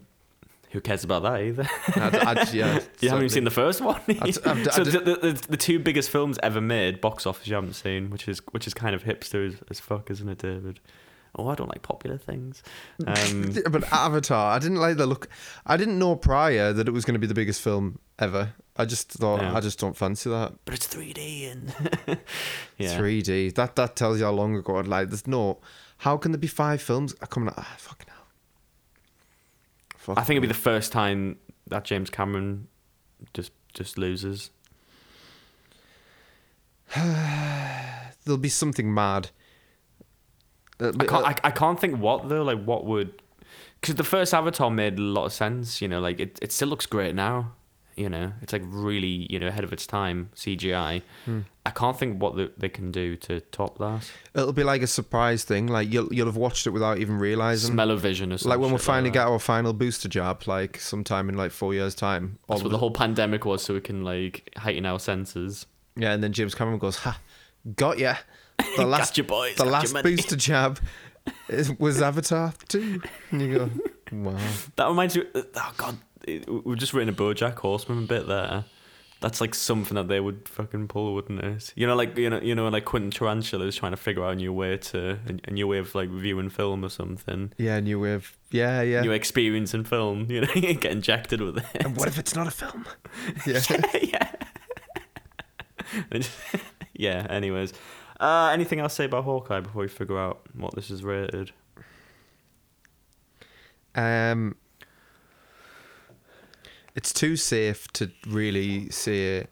[0.72, 1.68] who cares about that either?
[1.96, 2.80] I'd, I'd, yeah.
[3.00, 4.00] you haven't even seen the first one.
[4.08, 8.12] I'd- so the, the, the two biggest films ever made, box office, you haven't seen,
[8.12, 10.80] which is which is kind of hipster as, as fuck, isn't it, David?
[11.36, 12.62] Oh, I don't like popular things.
[13.06, 15.28] Um, Yeah, but Avatar, I didn't like the look.
[15.66, 18.54] I didn't know prior that it was going to be the biggest film ever.
[18.80, 19.56] I just thought, Yeah.
[19.56, 20.54] I just don't fancy that.
[20.64, 21.74] but it's 3D and
[22.78, 22.98] yeah.
[22.98, 23.54] 3D.
[23.56, 25.10] That that tells you how long ago I'd like.
[25.10, 25.60] There's no.
[25.98, 27.56] How can there be five films coming out?
[27.58, 28.26] Ah, fucking hell.
[29.98, 32.68] Fuck I think it'd be the first time that James Cameron
[33.34, 34.50] just just loses.
[36.96, 39.30] there'll be something mad.
[40.80, 41.26] Uh, I can't.
[41.26, 42.44] I, I can't think what though.
[42.44, 43.22] Like what would?
[43.82, 45.82] Because the first Avatar made a lot of sense.
[45.82, 46.40] You know, like it.
[46.42, 47.54] It still looks great now.
[48.00, 51.02] You know, it's like really you know ahead of its time CGI.
[51.26, 51.42] Hmm.
[51.66, 54.10] I can't think what the, they can do to top that.
[54.34, 55.68] It'll be like a surprise thing.
[55.68, 57.74] Like you'll you'll have watched it without even realizing.
[57.74, 58.50] Smell-o-vision or something.
[58.52, 61.94] like when we finally get our final booster jab, like sometime in like four years'
[61.94, 62.40] time.
[62.48, 65.66] That's what the whole pandemic was, so we can like heighten our senses.
[65.98, 67.20] yeah, and then James Cameron goes, "Ha,
[67.76, 68.16] got ya."
[68.78, 69.56] The last Gotcha, boys.
[69.58, 70.80] the last booster jab
[71.80, 73.70] was Avatar two, and you go,
[74.14, 74.38] "Wow."
[74.78, 75.24] That reminds me.
[75.36, 75.98] Oh god,
[76.28, 78.66] we've just written a BoJack Horseman bit there.
[79.22, 81.74] That's like something that they would fucking pull, wouldn't it?
[81.76, 84.32] You know, like you know, you know, like Quentin Tarantula is trying to figure out
[84.32, 87.52] a new way to a, new way of like viewing film or something.
[87.58, 88.38] Yeah, a new wave.
[88.50, 89.02] Yeah, yeah.
[89.02, 90.28] New experience in film.
[90.30, 91.66] You know, you get injected with it.
[91.84, 92.86] and what if it's not a film?
[93.46, 93.62] Yeah.
[96.14, 96.22] yeah.
[96.94, 97.28] yeah.
[97.30, 97.74] Anyways,
[98.22, 101.52] uh, anything else to say about Hawkeye before we figure out what this is rated?
[103.96, 104.56] Um,
[107.00, 109.48] it's too safe to really say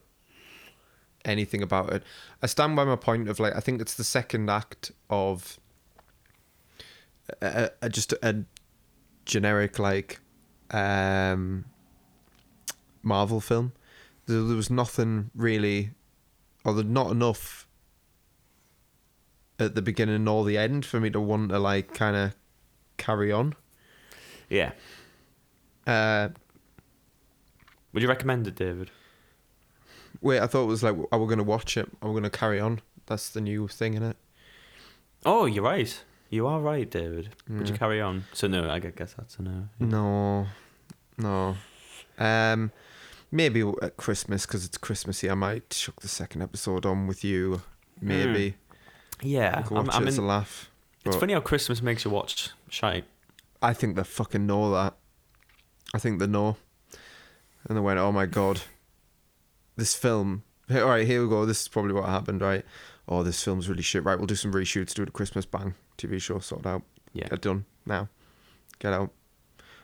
[1.23, 2.03] anything about it.
[2.43, 5.57] I stand by my point of like I think it's the second act of
[7.41, 8.43] a, a, just a
[9.23, 10.19] generic like
[10.71, 11.63] um
[13.01, 13.71] Marvel film
[14.25, 15.91] there, there was nothing really,
[16.65, 17.65] or there not enough
[19.57, 22.35] at the beginning nor the end for me to want to like kind of
[22.97, 23.55] carry on.
[24.49, 24.73] Yeah.
[25.87, 26.27] Uh,
[27.97, 28.91] Would you recommend it, David?
[30.21, 31.89] wait, I thought it was like, are we going to watch it?
[31.99, 32.79] Are we going to carry on?
[33.07, 34.17] That's the new thing in it.
[35.25, 36.03] Oh, you're right.
[36.29, 37.29] You are right, David.
[37.49, 38.25] Would you carry on?
[38.33, 39.67] So no, I guess that's a no.
[39.79, 40.45] No,
[41.17, 41.57] no.
[42.19, 42.71] Um,
[43.31, 45.27] maybe at Christmas because it's Christmassy.
[45.27, 47.63] I might chuck the second episode on with you.
[47.99, 48.57] Maybe
[49.23, 50.69] Yeah, I'm, watch I'm it as a in- laugh.
[51.03, 53.05] it's but- funny how Christmas makes you watch shite.
[53.59, 54.93] I think they fucking know that.
[55.95, 56.57] I think they know,
[57.67, 58.61] and they went, "Oh my god,
[59.75, 61.45] this film." All right, here we go.
[61.45, 62.65] This is probably what happened, right?
[63.07, 64.03] Oh, this film's really shit.
[64.03, 64.93] Right, we'll do some reshoots.
[64.93, 65.45] Do it at Christmas.
[65.45, 66.81] Bang, TV show sorted out.
[67.13, 67.29] Yeah.
[67.29, 68.09] Get done now.
[68.79, 69.11] Get out.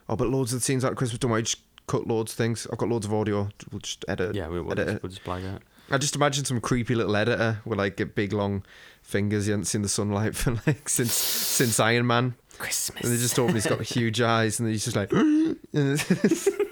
[0.10, 1.20] Oh, but loads of the scenes out at Christmas.
[1.20, 2.68] Don't worry, just cut loads of things.
[2.72, 3.50] I've got loads of audio.
[3.72, 4.36] We'll just edit.
[4.36, 5.62] Yeah, we, we'll, edit just, we'll just blag it.
[5.90, 8.66] I just imagine some creepy little editor with like big long
[9.02, 9.48] fingers.
[9.48, 12.36] You haven't seen the sunlight for like since since Iron Man.
[12.58, 13.04] Christmas.
[13.04, 15.12] And they just told me he's got huge eyes, and he's just like,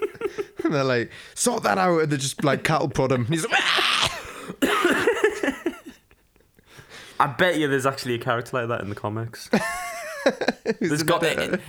[0.72, 3.26] and they're like, sort that out, and they just like cattle prod him.
[3.26, 3.60] And he's like,
[7.20, 9.48] I bet you there's actually a character like that in the comics.
[10.80, 11.60] There's got editor?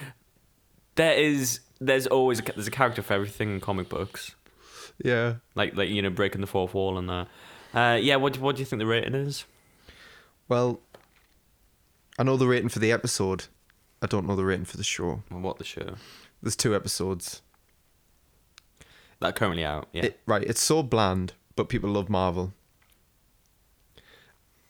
[0.95, 4.35] there is there's always a, there's a character for everything in comic books.
[5.03, 5.35] yeah.
[5.55, 7.27] Like like you know breaking the fourth wall and that.
[7.73, 9.45] Uh, yeah, what what do you think the rating is?
[10.47, 10.81] Well,
[12.17, 13.45] I know the rating for the episode.
[14.01, 15.23] I don't know the rating for the show.
[15.31, 15.95] Well, what the show
[16.41, 17.41] There's two episodes.
[19.23, 19.87] That currently out?
[19.91, 22.53] Yeah, It, right, it's so bland, but people love Marvel.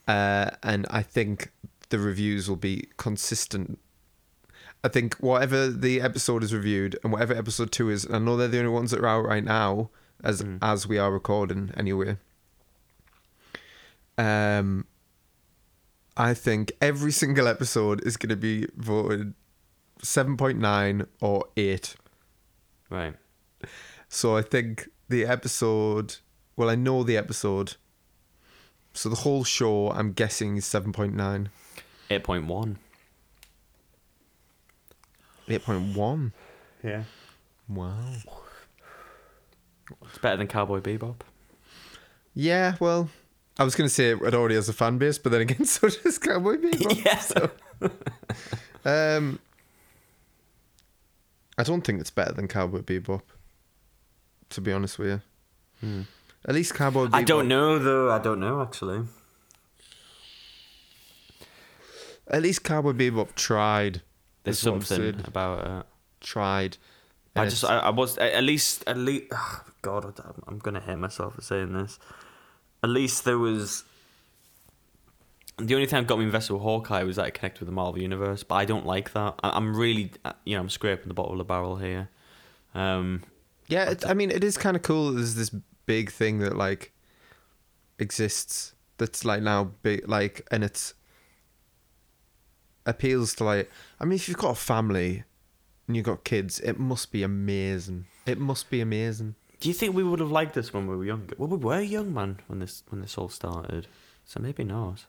[0.08, 1.52] Uh, and I think
[1.90, 3.80] the reviews will be consistent.
[4.84, 8.48] I think whatever the episode is reviewed and whatever episode two is, I know they're
[8.50, 9.90] the only ones that are out right now,
[10.24, 10.60] as Mm.
[10.62, 12.18] as we are recording anyway.
[14.18, 14.86] Um,
[16.18, 19.34] I think every single episode is going to be voted
[20.02, 21.96] seven point nine or eight.
[22.90, 23.16] right.
[24.14, 26.18] So I think the episode.
[26.56, 27.78] Well, I know the episode.
[28.94, 31.50] So the whole show, I'm guessing, is seven point nine.
[32.12, 32.78] Eight point one.
[35.50, 36.32] Eight point one.
[36.84, 37.04] Yeah,
[37.68, 37.98] Wow.
[40.06, 41.16] it's better than Cowboy Bebop.
[42.36, 42.76] Yeah.
[42.80, 43.10] Well,
[43.58, 46.20] I was gonna say it already has a fan base, but then again, so does
[46.20, 47.04] Cowboy Bebop.
[47.04, 47.18] Yeah.
[47.18, 47.50] So,
[48.86, 49.40] um,
[51.58, 53.22] I don't think it's better than Cowboy Bebop.
[54.54, 55.22] To be honest with you,
[55.82, 56.02] Hmm.
[56.48, 57.06] at least Cowboy.
[57.08, 57.16] Bebop.
[57.16, 58.12] I don't know though.
[58.12, 59.06] I don't know actually.
[62.28, 64.02] At least Cowboy Bebop tried.
[64.44, 65.86] There's That's what I've something about it.
[66.22, 66.78] Tried.
[67.36, 69.32] I just, I, I was at least, at least.
[69.82, 70.06] God,
[70.48, 72.00] I'm- gonna hate myself for saying this.
[72.84, 73.84] At least there was.
[75.58, 77.74] The only thing that got me invested with Hawkeye was that it connected with the
[77.74, 79.36] Marvel universe, but I don't like that.
[79.44, 82.10] I, I'm really, uh, you know, I'm scraping the bottom of the barrel here.
[82.74, 83.22] Um,
[83.68, 85.12] Yeah, it, I mean, it is kind of cool.
[85.12, 85.52] that There's this
[85.86, 86.92] big thing that like
[88.00, 90.94] exists that's like now big, like, and it's
[92.86, 93.72] appeals to like.
[94.00, 95.24] I mean, if you've got a family
[95.88, 98.06] and you've got kids, it must be amazing.
[98.26, 99.36] It must be amazing.
[99.60, 101.36] do you think we would have liked this when we were younger?
[101.38, 103.88] Well, we were young, man, when this when this all started.
[104.26, 105.06] So maybe not.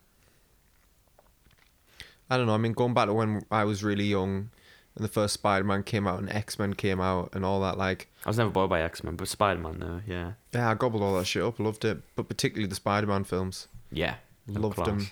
[2.31, 2.55] I don't know.
[2.55, 4.51] I mean, going back to when I was really young
[4.97, 8.31] and the first Spider-Man came out and X-Men came out and all that, like, I
[8.31, 11.17] was never bothered by X Men, but Spider Man though, yeah, yeah, I gobbled all
[11.19, 11.59] that shit up.
[11.59, 13.69] Loved it, but particularly the Spider-Man films.
[13.91, 14.17] yeah,
[14.47, 14.87] Loved class.
[14.89, 15.07] them.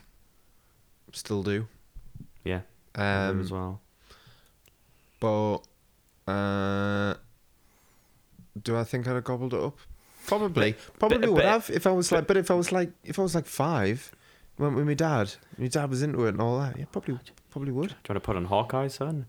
[1.12, 1.66] Still do.
[2.44, 2.60] Yeah,
[2.94, 3.80] Um, as well.
[5.20, 5.58] But
[6.26, 7.14] uh,
[8.60, 9.78] do I think I'd have gobbled it up?
[10.26, 12.26] Probably, probably but- would but- have if I was like.
[12.26, 14.10] But if I was like, if I was like five,
[14.58, 15.32] went with my dad.
[15.58, 16.78] My dad was into it and all that.
[16.78, 17.18] Yeah, probably,
[17.50, 17.94] probably would.
[18.08, 19.26] Want to put on Hawkeye, son?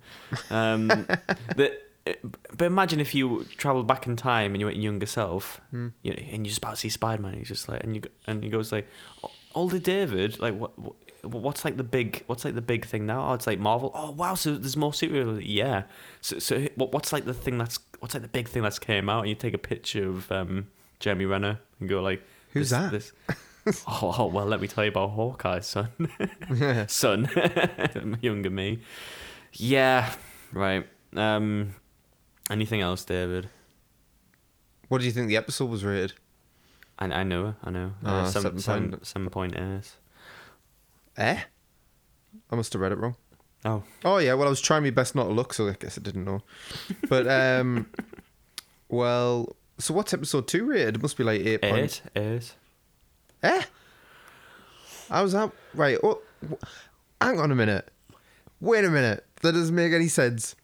[0.49, 0.87] Um,
[1.55, 1.77] the,
[2.51, 5.89] but imagine if you travelled back in time and you went younger self, Hmm.
[6.01, 7.33] you know, and you just about to see Spider Man.
[7.35, 8.87] He's just like, and you and he goes like,
[9.55, 10.93] "Older David, like what, what?
[11.23, 12.21] What's like the big?
[12.27, 13.29] What's like the big thing now?
[13.29, 13.91] Oh, it's like Marvel.
[13.95, 14.33] Oh, wow!
[14.35, 15.41] So there's more superheroes.
[15.45, 15.83] Yeah.
[16.19, 19.07] So, so what, what's like the thing that's what's like the big thing that's came
[19.07, 19.21] out?
[19.21, 20.67] And you take a picture of um,
[20.99, 22.21] Jeremy Renner and go like,
[22.51, 22.91] Who's this- that?
[22.91, 23.11] This,
[23.87, 25.89] oh, oh, well, let me tell you about Hawkeye, son.
[26.87, 27.29] son,
[28.21, 28.79] younger me.
[29.53, 30.13] Yeah,
[30.51, 30.85] right.
[31.15, 31.75] Um,
[32.49, 33.49] anything else, David?
[34.89, 36.13] What do you think the episode was rated?
[36.99, 37.93] I, I know, I know.
[38.03, 39.55] Ah, Uh, seven, point- seven point.
[41.17, 41.39] Eh?
[42.51, 43.15] I must have read it wrong.
[43.65, 45.97] Oh, Oh yeah, well I was trying my best not to look, so I guess
[45.97, 46.41] I didn't know.
[47.07, 47.87] But um,
[48.89, 50.95] well, So what's episode two rated?
[50.95, 51.61] It must be like eight.
[51.61, 52.55] point- Eight, eight.
[53.43, 53.61] Eh?
[55.09, 55.51] How's that?
[55.73, 55.97] Right.
[56.03, 56.21] Oh,
[57.21, 57.89] hang on a minute.
[58.59, 59.25] Wait a minute.
[59.41, 60.55] That doesn't make any sense.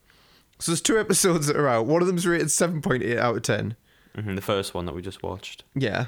[0.60, 1.86] So there's two episodes that are out.
[1.86, 3.76] One of them's rated 7.8 out of 10.
[4.16, 5.64] hmm the first one that we just watched.
[5.76, 6.08] Yeah.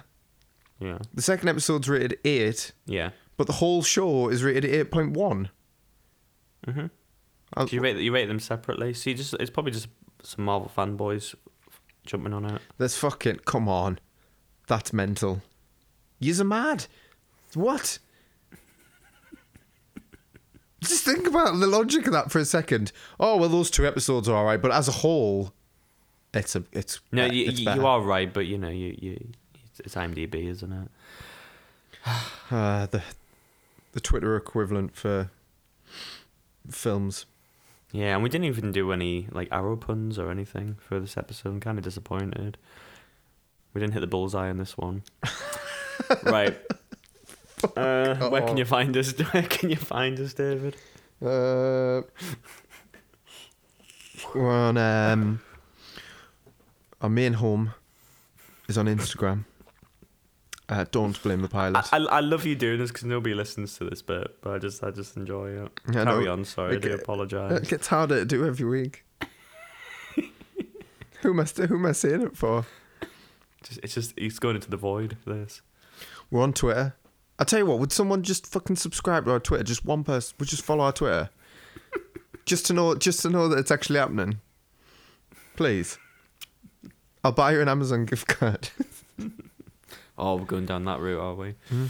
[0.79, 3.11] Yeah, The second episode's rated 8, yeah.
[3.37, 5.49] but the whole show is rated 8.1.
[6.67, 6.85] Mm-hmm.
[7.69, 8.93] You rate you rate them separately?
[8.95, 9.89] See, just it's probably just
[10.23, 11.35] some Marvel fanboys
[12.05, 12.61] jumping on it.
[12.79, 13.41] Let's fucking.
[13.45, 13.99] Come on.
[14.67, 15.41] That's mental.
[16.21, 16.85] You're mad.
[17.55, 17.99] What?
[20.81, 22.91] Just think about the logic of that for a second.
[23.19, 25.51] Oh well, those two episodes are alright, but as a whole,
[26.33, 29.27] it's a it's No, be- you, it's you, are right, but you know, you, you
[29.79, 30.89] it's IMDb, isn't it?
[32.51, 33.03] uh, the
[33.93, 35.29] the Twitter equivalent for
[36.69, 37.25] films.
[37.91, 41.49] Yeah, and we didn't even do any like arrow puns or anything for this episode.
[41.49, 42.57] I'm kind of disappointed.
[43.73, 45.03] We didn't hit the bullseye on this one.
[46.23, 46.57] right.
[47.77, 49.11] Uh, where can you find us?
[49.33, 50.77] Where can you find us, David?
[51.23, 52.01] Uh,
[54.33, 55.41] we're on um,
[56.99, 57.75] our main home
[58.67, 59.45] is on Instagram.
[60.69, 61.85] Uh, don't blame the pilot.
[61.91, 64.81] I, I love you doing this because nobody listens to this bit, but I just
[64.83, 65.71] I just enjoy it.
[65.87, 66.45] Yeah, Carry no, on.
[66.45, 67.61] Sorry, I do apologise.
[67.61, 69.03] it gets harder to do every week.
[70.15, 72.65] who am I who am I saying it for?
[73.63, 75.17] Just, it's just he's going into the void.
[75.25, 75.61] This.
[76.31, 76.95] We're on Twitter.
[77.37, 79.63] I tell you what, would someone just fucking subscribe to our Twitter?
[79.63, 81.29] Just one person would just follow our Twitter,
[82.45, 84.39] just to know, just to know that it's actually happening.
[85.55, 85.97] Please,
[87.23, 88.69] I'll buy you an Amazon gift card.
[90.17, 91.55] Oh, we're going down that route, are we?
[91.69, 91.87] Hmm.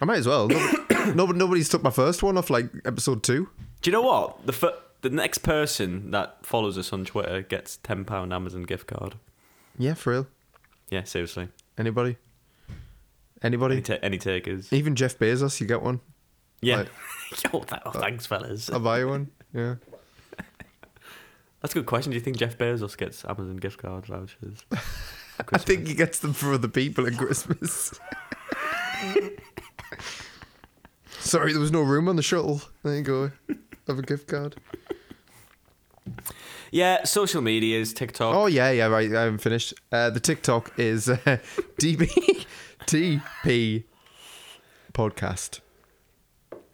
[0.00, 0.48] I might as well.
[0.48, 3.50] Nobody, nobody, nobody's took my first one off like episode two.
[3.82, 7.76] Do you know what the fir- the next person that follows us on Twitter gets
[7.78, 9.16] ten pound Amazon gift card?
[9.78, 10.26] Yeah, for real.
[10.88, 11.48] Yeah, seriously.
[11.76, 12.16] Anybody?
[13.42, 13.80] Any, Anybody?
[13.80, 14.72] ta- any takers?
[14.72, 16.00] Even Jeff Bezos, you get one.
[16.60, 16.76] Yeah.
[16.76, 16.88] Like-
[17.54, 18.70] oh, th- oh, thanks, fellas.
[18.70, 19.30] I'll buy you one.
[19.54, 19.76] Yeah.
[21.62, 22.10] That's a good question.
[22.10, 24.64] Do you think Jeff Bezos gets Amazon gift card vouchers?
[25.52, 27.98] I think he gets them for other people at Christmas.
[31.18, 32.62] Sorry, there was no room on the shuttle.
[32.82, 33.30] There you go.
[33.86, 34.56] Have a gift card.
[36.70, 38.34] Yeah, social media is TikTok.
[38.34, 39.12] Oh yeah, yeah, right.
[39.14, 39.74] I haven't finished.
[39.92, 41.16] Uh, the TikTok is uh,
[41.80, 42.46] DB
[42.86, 43.84] TP
[44.92, 45.60] podcast,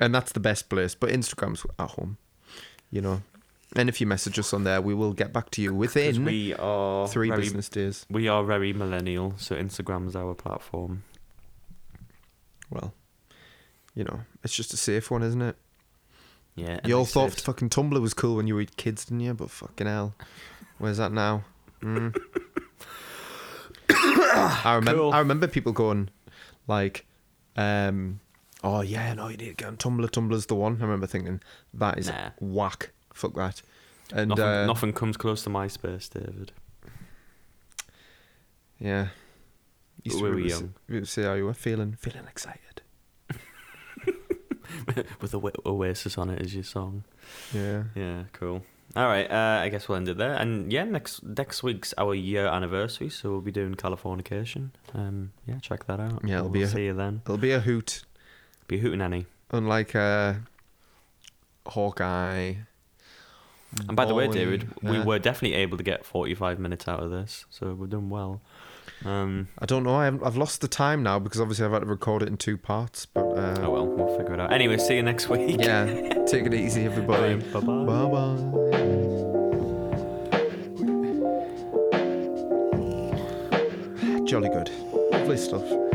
[0.00, 0.94] and that's the best place.
[0.94, 2.18] But Instagram's at home,
[2.90, 3.22] you know.
[3.74, 6.54] And if you message us on there, we will get back to you within we
[6.54, 8.06] are three very, business days.
[8.08, 11.02] We are very millennial, so Instagram's our platform.
[12.70, 12.94] Well,
[13.94, 15.56] you know, it's just a safe one, isn't it?
[16.54, 16.80] Yeah.
[16.84, 19.34] You all thought fucking Tumblr was cool when you were kids, didn't you?
[19.34, 20.14] But fucking hell,
[20.78, 21.44] where's that now?
[21.82, 22.16] Mm.
[24.64, 25.00] I remember.
[25.02, 25.12] Cool.
[25.12, 26.10] I remember people going
[26.66, 27.06] like,
[27.56, 28.20] um,
[28.64, 30.08] "Oh yeah, no, you need to get on Tumblr.
[30.10, 31.40] Tumblr's the one." I remember thinking
[31.74, 32.30] that is Nah.
[32.40, 32.90] whack.
[33.14, 33.62] Fuck that.
[34.12, 36.52] And nothing, uh, nothing comes close to MySpace, David.
[38.78, 39.08] yeah,
[40.04, 40.48] to We were young.
[40.48, 42.82] s- be able how you were feeling, feeling excited.
[45.20, 47.04] With the Oasis on it as your song.
[47.52, 47.84] Yeah.
[47.94, 48.64] Yeah, cool.
[48.96, 50.32] All right, uh, I guess we'll end it there.
[50.32, 54.70] And yeah, next next week's our year anniversary, so we'll be doing Californication.
[54.94, 56.22] Um, yeah, check that out.
[56.24, 57.20] Yeah, it'll we'll be a- see you then.
[57.26, 58.04] It'll be a hoot,
[58.68, 59.26] Be a hooting Annie.
[59.50, 60.34] unlike uh,
[61.66, 62.54] Hawkeye.
[63.88, 66.88] And by the way, Boy, David, we were definitely able to get forty five minutes
[66.88, 68.40] out of this, so we're doing well.
[69.04, 69.94] Um, I don't know.
[69.96, 72.56] I I've lost the time now because obviously I've had to record it in two
[72.56, 73.04] parts.
[73.04, 74.52] But uh, oh well, we'll figure it out.
[74.52, 75.56] Anyway, see you next week.
[75.60, 75.84] yeah,
[76.26, 77.34] take it easy, everybody.
[77.52, 77.84] Bye bye.
[77.84, 78.65] Bye bye.
[84.36, 84.70] Jolly good.
[85.12, 85.85] Lovely stuff.